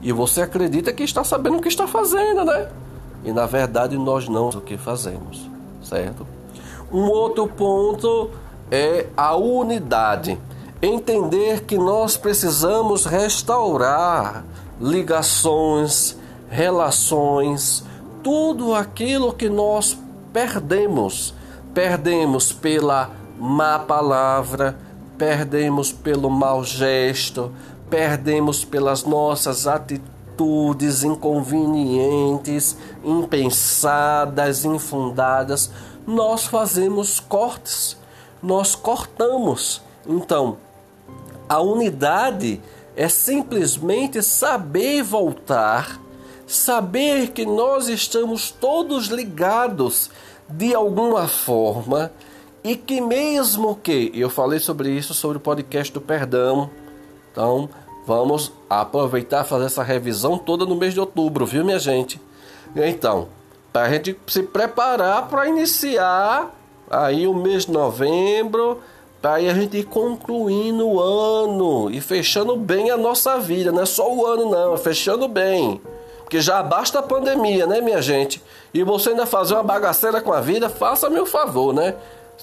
e 0.00 0.12
você 0.12 0.42
acredita 0.42 0.92
que 0.92 1.02
está 1.02 1.24
sabendo 1.24 1.56
o 1.58 1.60
que 1.60 1.68
está 1.68 1.88
fazendo, 1.88 2.44
né? 2.44 2.68
E 3.24 3.32
na 3.32 3.46
verdade 3.46 3.96
nós 3.98 4.28
não 4.28 4.48
o 4.48 4.60
que 4.60 4.76
fazemos, 4.76 5.48
certo? 5.82 6.26
Um 6.92 7.08
outro 7.08 7.48
ponto 7.48 8.30
é 8.70 9.06
a 9.16 9.34
unidade. 9.34 10.38
Entender 10.80 11.62
que 11.64 11.76
nós 11.76 12.16
precisamos 12.16 13.04
restaurar 13.04 14.44
ligações, 14.80 16.16
relações, 16.48 17.84
tudo 18.22 18.74
aquilo 18.74 19.32
que 19.32 19.48
nós 19.48 19.98
perdemos. 20.32 21.34
Perdemos 21.74 22.52
pela 22.52 23.10
má 23.38 23.78
palavra, 23.78 24.78
perdemos 25.18 25.92
pelo 25.92 26.30
mau 26.30 26.62
gesto, 26.62 27.52
perdemos 27.90 28.64
pelas 28.64 29.04
nossas 29.04 29.66
atitudes 29.66 30.15
inconvenientes, 31.04 32.76
impensadas, 33.04 34.64
infundadas. 34.64 35.70
Nós 36.06 36.46
fazemos 36.46 37.20
cortes, 37.20 37.96
nós 38.42 38.74
cortamos. 38.74 39.82
Então, 40.06 40.58
a 41.48 41.60
unidade 41.60 42.60
é 42.96 43.08
simplesmente 43.08 44.22
saber 44.22 45.02
voltar, 45.02 46.00
saber 46.46 47.32
que 47.32 47.44
nós 47.44 47.88
estamos 47.88 48.50
todos 48.50 49.08
ligados 49.08 50.10
de 50.48 50.74
alguma 50.74 51.28
forma 51.28 52.12
e 52.64 52.74
que 52.74 53.00
mesmo 53.00 53.76
que 53.76 54.10
eu 54.14 54.30
falei 54.30 54.58
sobre 54.58 54.90
isso 54.90 55.14
sobre 55.14 55.36
o 55.38 55.40
podcast 55.40 55.92
do 55.92 56.00
perdão, 56.00 56.70
então 57.30 57.68
vamos 58.06 58.52
aproveitar 58.70 59.44
fazer 59.44 59.66
essa 59.66 59.82
revisão 59.82 60.38
toda 60.38 60.64
no 60.64 60.76
mês 60.76 60.94
de 60.94 61.00
outubro, 61.00 61.44
viu 61.44 61.64
minha 61.64 61.78
gente? 61.78 62.20
Então, 62.74 63.28
para 63.72 63.82
a 63.82 63.90
gente 63.90 64.18
se 64.26 64.42
preparar 64.42 65.28
para 65.28 65.48
iniciar 65.48 66.54
aí 66.88 67.26
o 67.26 67.34
mês 67.34 67.66
de 67.66 67.72
novembro 67.72 68.80
Aí 69.26 69.48
a 69.48 69.54
gente 69.54 69.78
ir 69.78 69.84
concluindo 69.84 70.86
o 70.86 71.00
ano 71.00 71.90
e 71.90 72.00
fechando 72.00 72.54
bem 72.54 72.92
a 72.92 72.96
nossa 72.96 73.38
vida, 73.38 73.72
não 73.72 73.82
é 73.82 73.86
só 73.86 74.12
o 74.12 74.24
ano 74.24 74.48
não, 74.48 74.74
é 74.74 74.76
fechando 74.76 75.26
bem. 75.26 75.80
Porque 76.20 76.40
já 76.40 76.62
basta 76.62 77.00
a 77.00 77.02
pandemia, 77.02 77.66
né, 77.66 77.80
minha 77.80 78.00
gente? 78.00 78.42
E 78.72 78.84
você 78.84 79.10
ainda 79.10 79.26
fazer 79.26 79.54
uma 79.54 79.64
bagaceira 79.64 80.20
com 80.20 80.32
a 80.32 80.40
vida, 80.40 80.68
faça-me 80.68 81.18
o 81.18 81.26
favor, 81.26 81.74
né? 81.74 81.96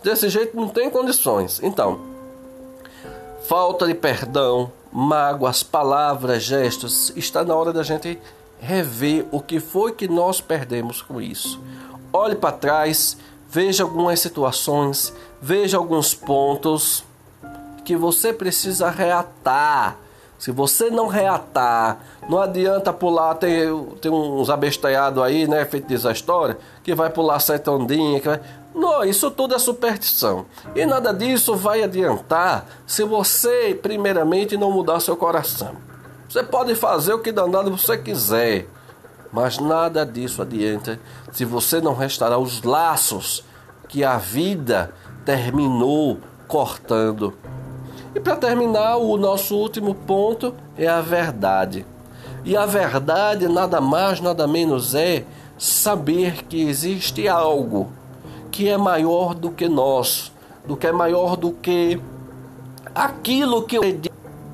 Desse 0.03 0.27
jeito 0.27 0.57
não 0.57 0.67
tem 0.67 0.89
condições. 0.89 1.61
Então, 1.63 2.01
falta 3.47 3.87
de 3.87 3.93
perdão, 3.93 4.69
mágoas, 4.93 5.63
palavras, 5.63 6.43
gestos, 6.43 7.11
está 7.15 7.43
na 7.43 7.55
hora 7.55 7.73
da 7.73 7.81
gente 7.81 8.19
rever 8.59 9.25
o 9.31 9.41
que 9.41 9.59
foi 9.59 9.91
que 9.91 10.07
nós 10.07 10.39
perdemos 10.39 11.01
com 11.01 11.19
isso. 11.19 11.59
Olhe 12.13 12.35
para 12.35 12.51
trás, 12.51 13.17
veja 13.49 13.83
algumas 13.83 14.19
situações, 14.19 15.11
veja 15.41 15.77
alguns 15.77 16.13
pontos 16.13 17.03
que 17.83 17.95
você 17.95 18.31
precisa 18.31 18.91
reatar. 18.91 19.97
Se 20.37 20.51
você 20.51 20.89
não 20.89 21.07
reatar, 21.07 21.97
não 22.29 22.37
adianta 22.37 22.93
pular, 22.93 23.33
tem, 23.35 23.67
tem 24.01 24.11
uns 24.11 24.49
abestalhados 24.49 25.23
aí, 25.23 25.47
né, 25.47 25.65
feito 25.65 25.87
diz 25.87 26.05
a 26.05 26.11
história, 26.11 26.57
que 26.83 26.93
vai 26.93 27.09
pular 27.09 27.39
sete 27.39 27.69
ondinhas, 27.69 28.21
que 28.21 28.27
vai... 28.27 28.41
Não, 28.73 29.03
isso 29.03 29.29
tudo 29.29 29.53
é 29.53 29.59
superstição. 29.59 30.45
E 30.75 30.85
nada 30.85 31.13
disso 31.13 31.55
vai 31.55 31.83
adiantar 31.83 32.65
se 32.87 33.03
você, 33.03 33.77
primeiramente, 33.79 34.57
não 34.57 34.71
mudar 34.71 34.99
seu 34.99 35.15
coração. 35.15 35.75
Você 36.27 36.41
pode 36.43 36.73
fazer 36.73 37.13
o 37.13 37.19
que 37.19 37.31
danado 37.31 37.69
você 37.69 37.97
quiser, 37.97 38.67
mas 39.31 39.59
nada 39.59 40.03
disso 40.03 40.41
adianta 40.41 40.99
se 41.31 41.45
você 41.45 41.79
não 41.79 41.93
restaurar 41.93 42.39
os 42.39 42.63
laços 42.63 43.43
que 43.87 44.03
a 44.03 44.17
vida 44.17 44.91
terminou 45.23 46.17
cortando. 46.47 47.33
E 48.15 48.19
para 48.19 48.35
terminar, 48.35 48.97
o 48.97 49.17
nosso 49.17 49.55
último 49.55 49.93
ponto 49.93 50.55
é 50.75 50.87
a 50.87 51.01
verdade. 51.01 51.85
E 52.43 52.57
a 52.57 52.65
verdade 52.65 53.47
nada 53.47 53.79
mais, 53.79 54.19
nada 54.19 54.47
menos 54.47 54.95
é 54.95 55.25
saber 55.57 56.43
que 56.45 56.61
existe 56.61 57.27
algo 57.27 57.91
que 58.53 58.69
é 58.69 58.77
maior 58.77 59.33
do 59.33 59.49
que 59.49 59.67
nós, 59.67 60.31
do 60.63 60.77
que 60.77 60.85
é 60.85 60.91
maior 60.91 61.35
do 61.35 61.53
que 61.53 61.99
aquilo 62.93 63.63
que 63.63 63.77
eu 63.77 63.81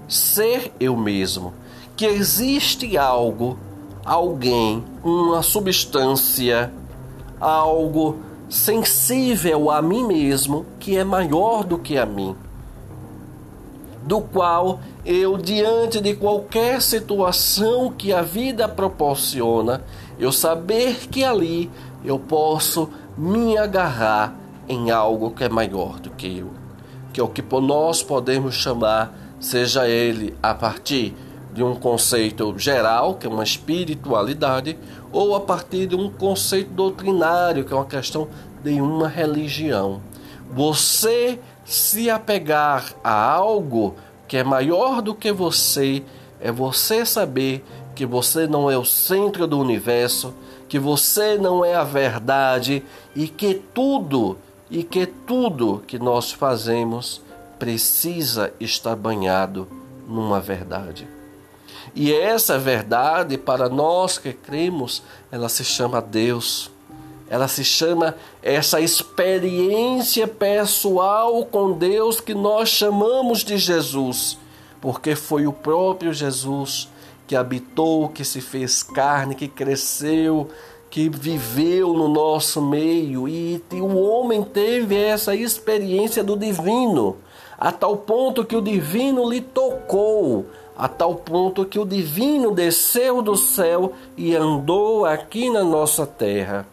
ser 0.07 0.71
eu 0.79 0.95
mesmo, 0.95 1.53
que 1.97 2.05
existe 2.05 2.97
algo 2.97 3.59
alguém, 4.05 4.81
uma 5.03 5.43
substância, 5.43 6.71
algo 7.41 8.19
sensível 8.49 9.69
a 9.69 9.81
mim 9.81 10.07
mesmo 10.07 10.65
que 10.79 10.97
é 10.97 11.03
maior 11.03 11.65
do 11.65 11.77
que 11.77 11.97
a 11.97 12.05
mim, 12.05 12.33
do 14.03 14.21
qual 14.21 14.79
eu, 15.05 15.37
diante 15.37 15.99
de 15.99 16.15
qualquer 16.15 16.81
situação 16.81 17.91
que 17.91 18.13
a 18.13 18.21
vida 18.21 18.65
proporciona, 18.65 19.83
eu 20.17 20.31
saber 20.31 21.09
que 21.09 21.21
ali 21.21 21.69
eu 22.03 22.17
posso 22.17 22.89
me 23.19 23.57
agarrar 23.57 24.33
em 24.69 24.91
algo 24.91 25.31
que 25.31 25.43
é 25.43 25.49
maior 25.49 25.99
do 25.99 26.09
que 26.11 26.37
eu, 26.37 26.51
que 27.11 27.19
é 27.19 27.23
o 27.23 27.27
que 27.27 27.43
nós 27.59 28.01
podemos 28.01 28.55
chamar, 28.55 29.13
seja 29.41 29.89
ele 29.89 30.37
a 30.41 30.55
partir 30.55 31.13
de 31.53 31.61
um 31.61 31.75
conceito 31.75 32.57
geral, 32.57 33.15
que 33.15 33.27
é 33.27 33.29
uma 33.29 33.43
espiritualidade, 33.43 34.79
ou 35.11 35.35
a 35.35 35.41
partir 35.41 35.85
de 35.85 35.97
um 35.97 36.09
conceito 36.09 36.71
doutrinário, 36.71 37.65
que 37.65 37.73
é 37.73 37.75
uma 37.75 37.85
questão 37.85 38.29
de 38.63 38.79
uma 38.79 39.09
religião. 39.09 39.99
Você 40.53 41.41
se 41.65 42.09
apegar 42.09 42.93
a 43.03 43.33
algo 43.33 43.95
que 44.29 44.37
é 44.37 44.45
maior 44.45 45.01
do 45.01 45.13
que 45.13 45.33
você, 45.33 46.03
é 46.39 46.53
você 46.53 47.05
saber 47.05 47.65
que 47.93 48.05
você 48.05 48.47
não 48.47 48.71
é 48.71 48.77
o 48.77 48.85
centro 48.85 49.45
do 49.45 49.59
universo, 49.59 50.33
que 50.69 50.77
você 50.77 51.35
não 51.35 51.65
é 51.65 51.73
a 51.73 51.83
verdade 51.83 52.83
e 53.15 53.27
que 53.27 53.55
tudo 53.73 54.37
e 54.69 54.83
que 54.83 55.07
tudo 55.07 55.83
que 55.87 55.97
nós 55.97 56.31
fazemos 56.31 57.21
precisa 57.57 58.53
estar 58.59 58.95
banhado 58.95 59.67
numa 60.07 60.39
verdade. 60.39 61.07
E 61.95 62.13
essa 62.13 62.59
verdade, 62.59 63.35
para 63.35 63.67
nós 63.67 64.19
que 64.19 64.31
cremos, 64.31 65.01
ela 65.31 65.49
se 65.49 65.65
chama 65.65 65.99
Deus. 65.99 66.69
Ela 67.27 67.47
se 67.47 67.63
chama 67.63 68.15
essa 68.41 68.79
experiência 68.79 70.27
pessoal 70.27 71.43
com 71.45 71.71
Deus 71.71 72.21
que 72.21 72.35
nós 72.35 72.69
chamamos 72.69 73.43
de 73.43 73.57
Jesus, 73.57 74.37
porque 74.79 75.15
foi 75.15 75.47
o 75.47 75.53
próprio 75.53 76.13
Jesus 76.13 76.87
que 77.29 77.35
habitou, 77.35 78.09
que 78.09 78.25
se 78.25 78.41
fez 78.41 78.81
carne, 78.81 79.35
que 79.35 79.47
cresceu, 79.47 80.49
que 80.89 81.07
viveu 81.07 81.93
no 81.93 82.07
nosso 82.07 82.59
meio 82.59 83.27
e 83.27 83.61
o 83.73 83.95
homem 83.99 84.41
teve 84.41 84.95
essa 84.95 85.35
experiência 85.35 86.23
do 86.23 86.35
divino 86.35 87.17
a 87.55 87.71
tal 87.71 87.97
ponto 87.97 88.43
que 88.43 88.55
o 88.55 88.61
divino 88.63 89.29
lhe 89.29 89.41
tocou, 89.41 90.47
a 90.75 90.87
tal 90.87 91.13
ponto 91.13 91.65
que 91.65 91.77
o 91.77 91.85
divino 91.85 92.51
desceu 92.51 93.21
do 93.21 93.35
céu 93.35 93.93
e 94.17 94.35
andou 94.35 95.05
aqui 95.05 95.51
na 95.51 95.63
nossa 95.63 96.07
terra. 96.07 96.65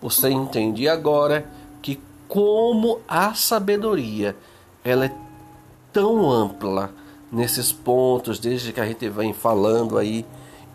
Você 0.00 0.30
entende 0.30 0.88
agora 0.88 1.46
que 1.82 2.00
como 2.26 3.00
a 3.06 3.34
sabedoria 3.34 4.34
ela 4.82 5.04
é 5.04 5.12
tão 5.92 6.30
ampla 6.30 6.90
nesses 7.30 7.72
pontos 7.72 8.38
desde 8.38 8.72
que 8.72 8.80
a 8.80 8.86
gente 8.86 9.08
vem 9.08 9.32
falando 9.32 9.98
aí 9.98 10.24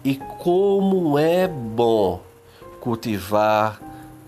e 0.03 0.15
como 0.15 1.17
é 1.17 1.47
bom 1.47 2.21
cultivar 2.79 3.79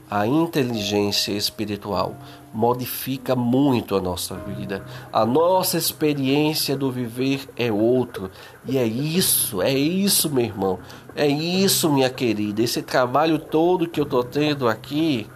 a 0.09 0.27
inteligência 0.27 1.31
espiritual 1.31 2.15
modifica 2.53 3.35
muito 3.35 3.95
a 3.95 4.01
nossa 4.01 4.35
vida. 4.35 4.85
A 5.11 5.25
nossa 5.25 5.75
experiência 5.75 6.77
do 6.77 6.91
viver 6.91 7.49
é 7.57 7.71
outro. 7.71 8.29
E 8.65 8.77
é 8.77 8.85
isso, 8.85 9.61
é 9.61 9.73
isso, 9.73 10.29
meu 10.29 10.45
irmão. 10.45 10.79
É 11.15 11.27
isso, 11.27 11.91
minha 11.91 12.11
querida. 12.11 12.61
Esse 12.61 12.83
trabalho 12.83 13.39
todo 13.39 13.87
que 13.87 13.99
eu 13.99 14.05
tô 14.05 14.23
tendo 14.23 14.67
aqui, 14.69 15.27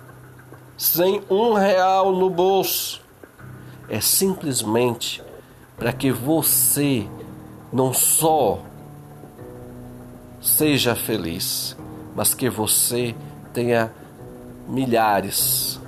sem 0.77 1.23
um 1.27 1.53
real 1.53 2.11
no 2.11 2.29
bolso, 2.29 3.01
é 3.89 3.99
simplesmente 3.99 5.23
para 5.77 5.93
que 5.93 6.11
você 6.11 7.07
não 7.71 7.93
só 7.93 8.59
seja 10.41 10.95
feliz, 10.95 11.77
mas 12.15 12.33
que 12.33 12.49
você 12.49 13.15
tenha 13.53 13.91
milhares, 14.67 15.79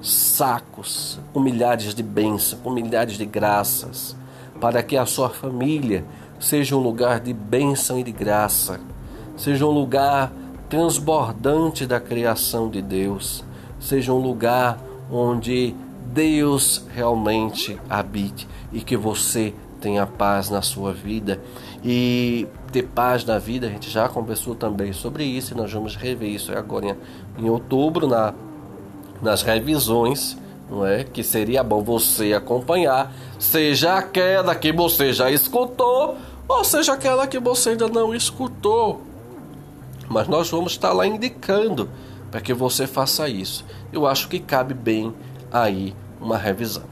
sacos 0.00 1.18
com 1.32 1.40
milhares 1.40 1.94
de 1.94 2.02
bênçãos, 2.02 2.60
com 2.62 2.70
milhares 2.70 3.16
de 3.16 3.26
graças, 3.26 4.16
para 4.60 4.82
que 4.82 4.96
a 4.96 5.06
sua 5.06 5.28
família 5.28 6.04
seja 6.38 6.76
um 6.76 6.80
lugar 6.80 7.20
de 7.20 7.32
bênção 7.32 7.98
e 7.98 8.04
de 8.04 8.12
graça, 8.12 8.80
seja 9.36 9.66
um 9.66 9.70
lugar 9.70 10.32
transbordante 10.68 11.86
da 11.86 11.98
criação 12.00 12.68
de 12.68 12.80
Deus, 12.80 13.44
seja 13.80 14.12
um 14.12 14.18
lugar 14.18 14.78
onde 15.10 15.74
Deus 16.04 16.84
realmente 16.94 17.78
habite 17.88 18.46
e 18.72 18.80
que 18.80 18.96
você 18.96 19.54
tenha 19.80 20.06
paz 20.06 20.48
na 20.48 20.62
sua 20.62 20.92
vida. 20.92 21.40
E 21.82 22.46
ter 22.72 22.84
paz 22.84 23.24
na 23.24 23.38
vida, 23.38 23.66
a 23.66 23.70
gente 23.70 23.90
já 23.90 24.08
conversou 24.08 24.54
também 24.54 24.92
sobre 24.92 25.24
isso 25.24 25.52
e 25.52 25.56
nós 25.56 25.70
vamos 25.72 25.94
rever 25.96 26.30
isso 26.30 26.52
agora 26.56 26.96
em, 27.38 27.48
outubro 27.50 28.06
na, 28.06 28.32
nas 29.20 29.42
revisões, 29.42 30.38
não 30.70 30.86
é? 30.86 31.04
Que 31.04 31.22
seria 31.22 31.62
bom 31.62 31.82
você 31.82 32.32
acompanhar, 32.32 33.12
seja 33.38 33.98
aquela 33.98 34.54
que 34.54 34.72
você 34.72 35.12
já 35.12 35.30
escutou 35.30 36.16
ou 36.48 36.64
seja 36.64 36.94
aquela 36.94 37.26
que 37.26 37.38
você 37.38 37.70
ainda 37.70 37.88
não 37.88 38.14
escutou. 38.14 39.02
Mas 40.08 40.28
nós 40.28 40.50
vamos 40.50 40.72
estar 40.72 40.92
lá 40.92 41.06
indicando 41.06 41.88
para 42.30 42.40
que 42.40 42.54
você 42.54 42.86
faça 42.86 43.28
isso. 43.28 43.64
Eu 43.92 44.06
acho 44.06 44.28
que 44.28 44.38
cabe 44.38 44.74
bem 44.74 45.14
aí 45.54 45.94
uma 46.20 46.36
revisão, 46.36 46.84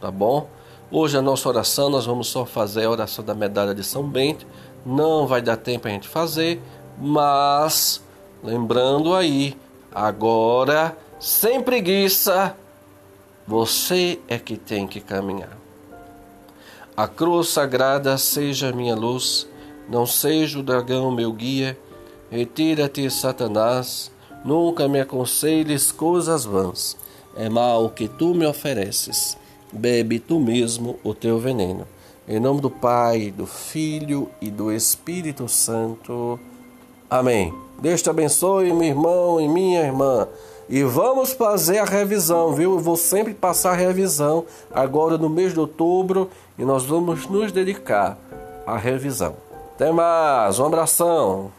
tá 0.00 0.10
bom? 0.10 0.48
Hoje 0.90 1.16
a 1.16 1.22
nossa 1.22 1.48
oração 1.48 1.88
nós 1.88 2.06
vamos 2.06 2.26
só 2.26 2.44
fazer 2.44 2.84
a 2.84 2.90
oração 2.90 3.24
da 3.24 3.34
medalha 3.34 3.72
de 3.72 3.84
São 3.84 4.02
Bento 4.02 4.44
não 4.84 5.26
vai 5.26 5.40
dar 5.40 5.56
tempo 5.56 5.86
a 5.86 5.90
gente 5.90 6.08
fazer, 6.08 6.60
mas 6.98 8.02
lembrando 8.42 9.14
aí, 9.14 9.56
agora 9.94 10.96
sem 11.20 11.62
preguiça, 11.62 12.56
você 13.46 14.18
é 14.26 14.38
que 14.38 14.56
tem 14.56 14.86
que 14.86 15.00
caminhar. 15.00 15.56
A 16.96 17.06
cruz 17.06 17.48
sagrada 17.48 18.16
seja 18.18 18.72
minha 18.72 18.96
luz, 18.96 19.46
não 19.88 20.06
seja 20.06 20.58
o 20.58 20.62
dragão 20.62 21.10
meu 21.10 21.32
guia. 21.32 21.78
Retira-te, 22.30 23.08
Satanás, 23.10 24.10
nunca 24.44 24.88
me 24.88 25.00
aconselhes 25.00 25.92
coisas 25.92 26.44
vãs. 26.44 26.96
É 27.40 27.48
mal 27.48 27.88
que 27.88 28.06
tu 28.06 28.34
me 28.34 28.44
ofereces, 28.44 29.34
bebe 29.72 30.18
tu 30.18 30.38
mesmo 30.38 30.98
o 31.02 31.14
teu 31.14 31.38
veneno. 31.38 31.88
Em 32.28 32.38
nome 32.38 32.60
do 32.60 32.68
Pai, 32.68 33.32
do 33.34 33.46
Filho 33.46 34.28
e 34.42 34.50
do 34.50 34.70
Espírito 34.70 35.48
Santo. 35.48 36.38
Amém. 37.08 37.50
Deus 37.80 38.02
te 38.02 38.10
abençoe, 38.10 38.74
meu 38.74 38.88
irmão 38.88 39.40
e 39.40 39.48
minha 39.48 39.80
irmã. 39.80 40.28
E 40.68 40.82
vamos 40.82 41.32
fazer 41.32 41.78
a 41.78 41.86
revisão, 41.86 42.52
viu? 42.52 42.74
Eu 42.74 42.78
vou 42.78 42.94
sempre 42.94 43.32
passar 43.32 43.70
a 43.70 43.74
revisão 43.74 44.44
agora 44.70 45.16
no 45.16 45.30
mês 45.30 45.54
de 45.54 45.60
outubro 45.60 46.28
e 46.58 46.64
nós 46.66 46.84
vamos 46.84 47.26
nos 47.26 47.50
dedicar 47.50 48.18
à 48.66 48.76
revisão. 48.76 49.34
Até 49.76 49.90
mais, 49.90 50.58
um 50.58 50.66
abração. 50.66 51.50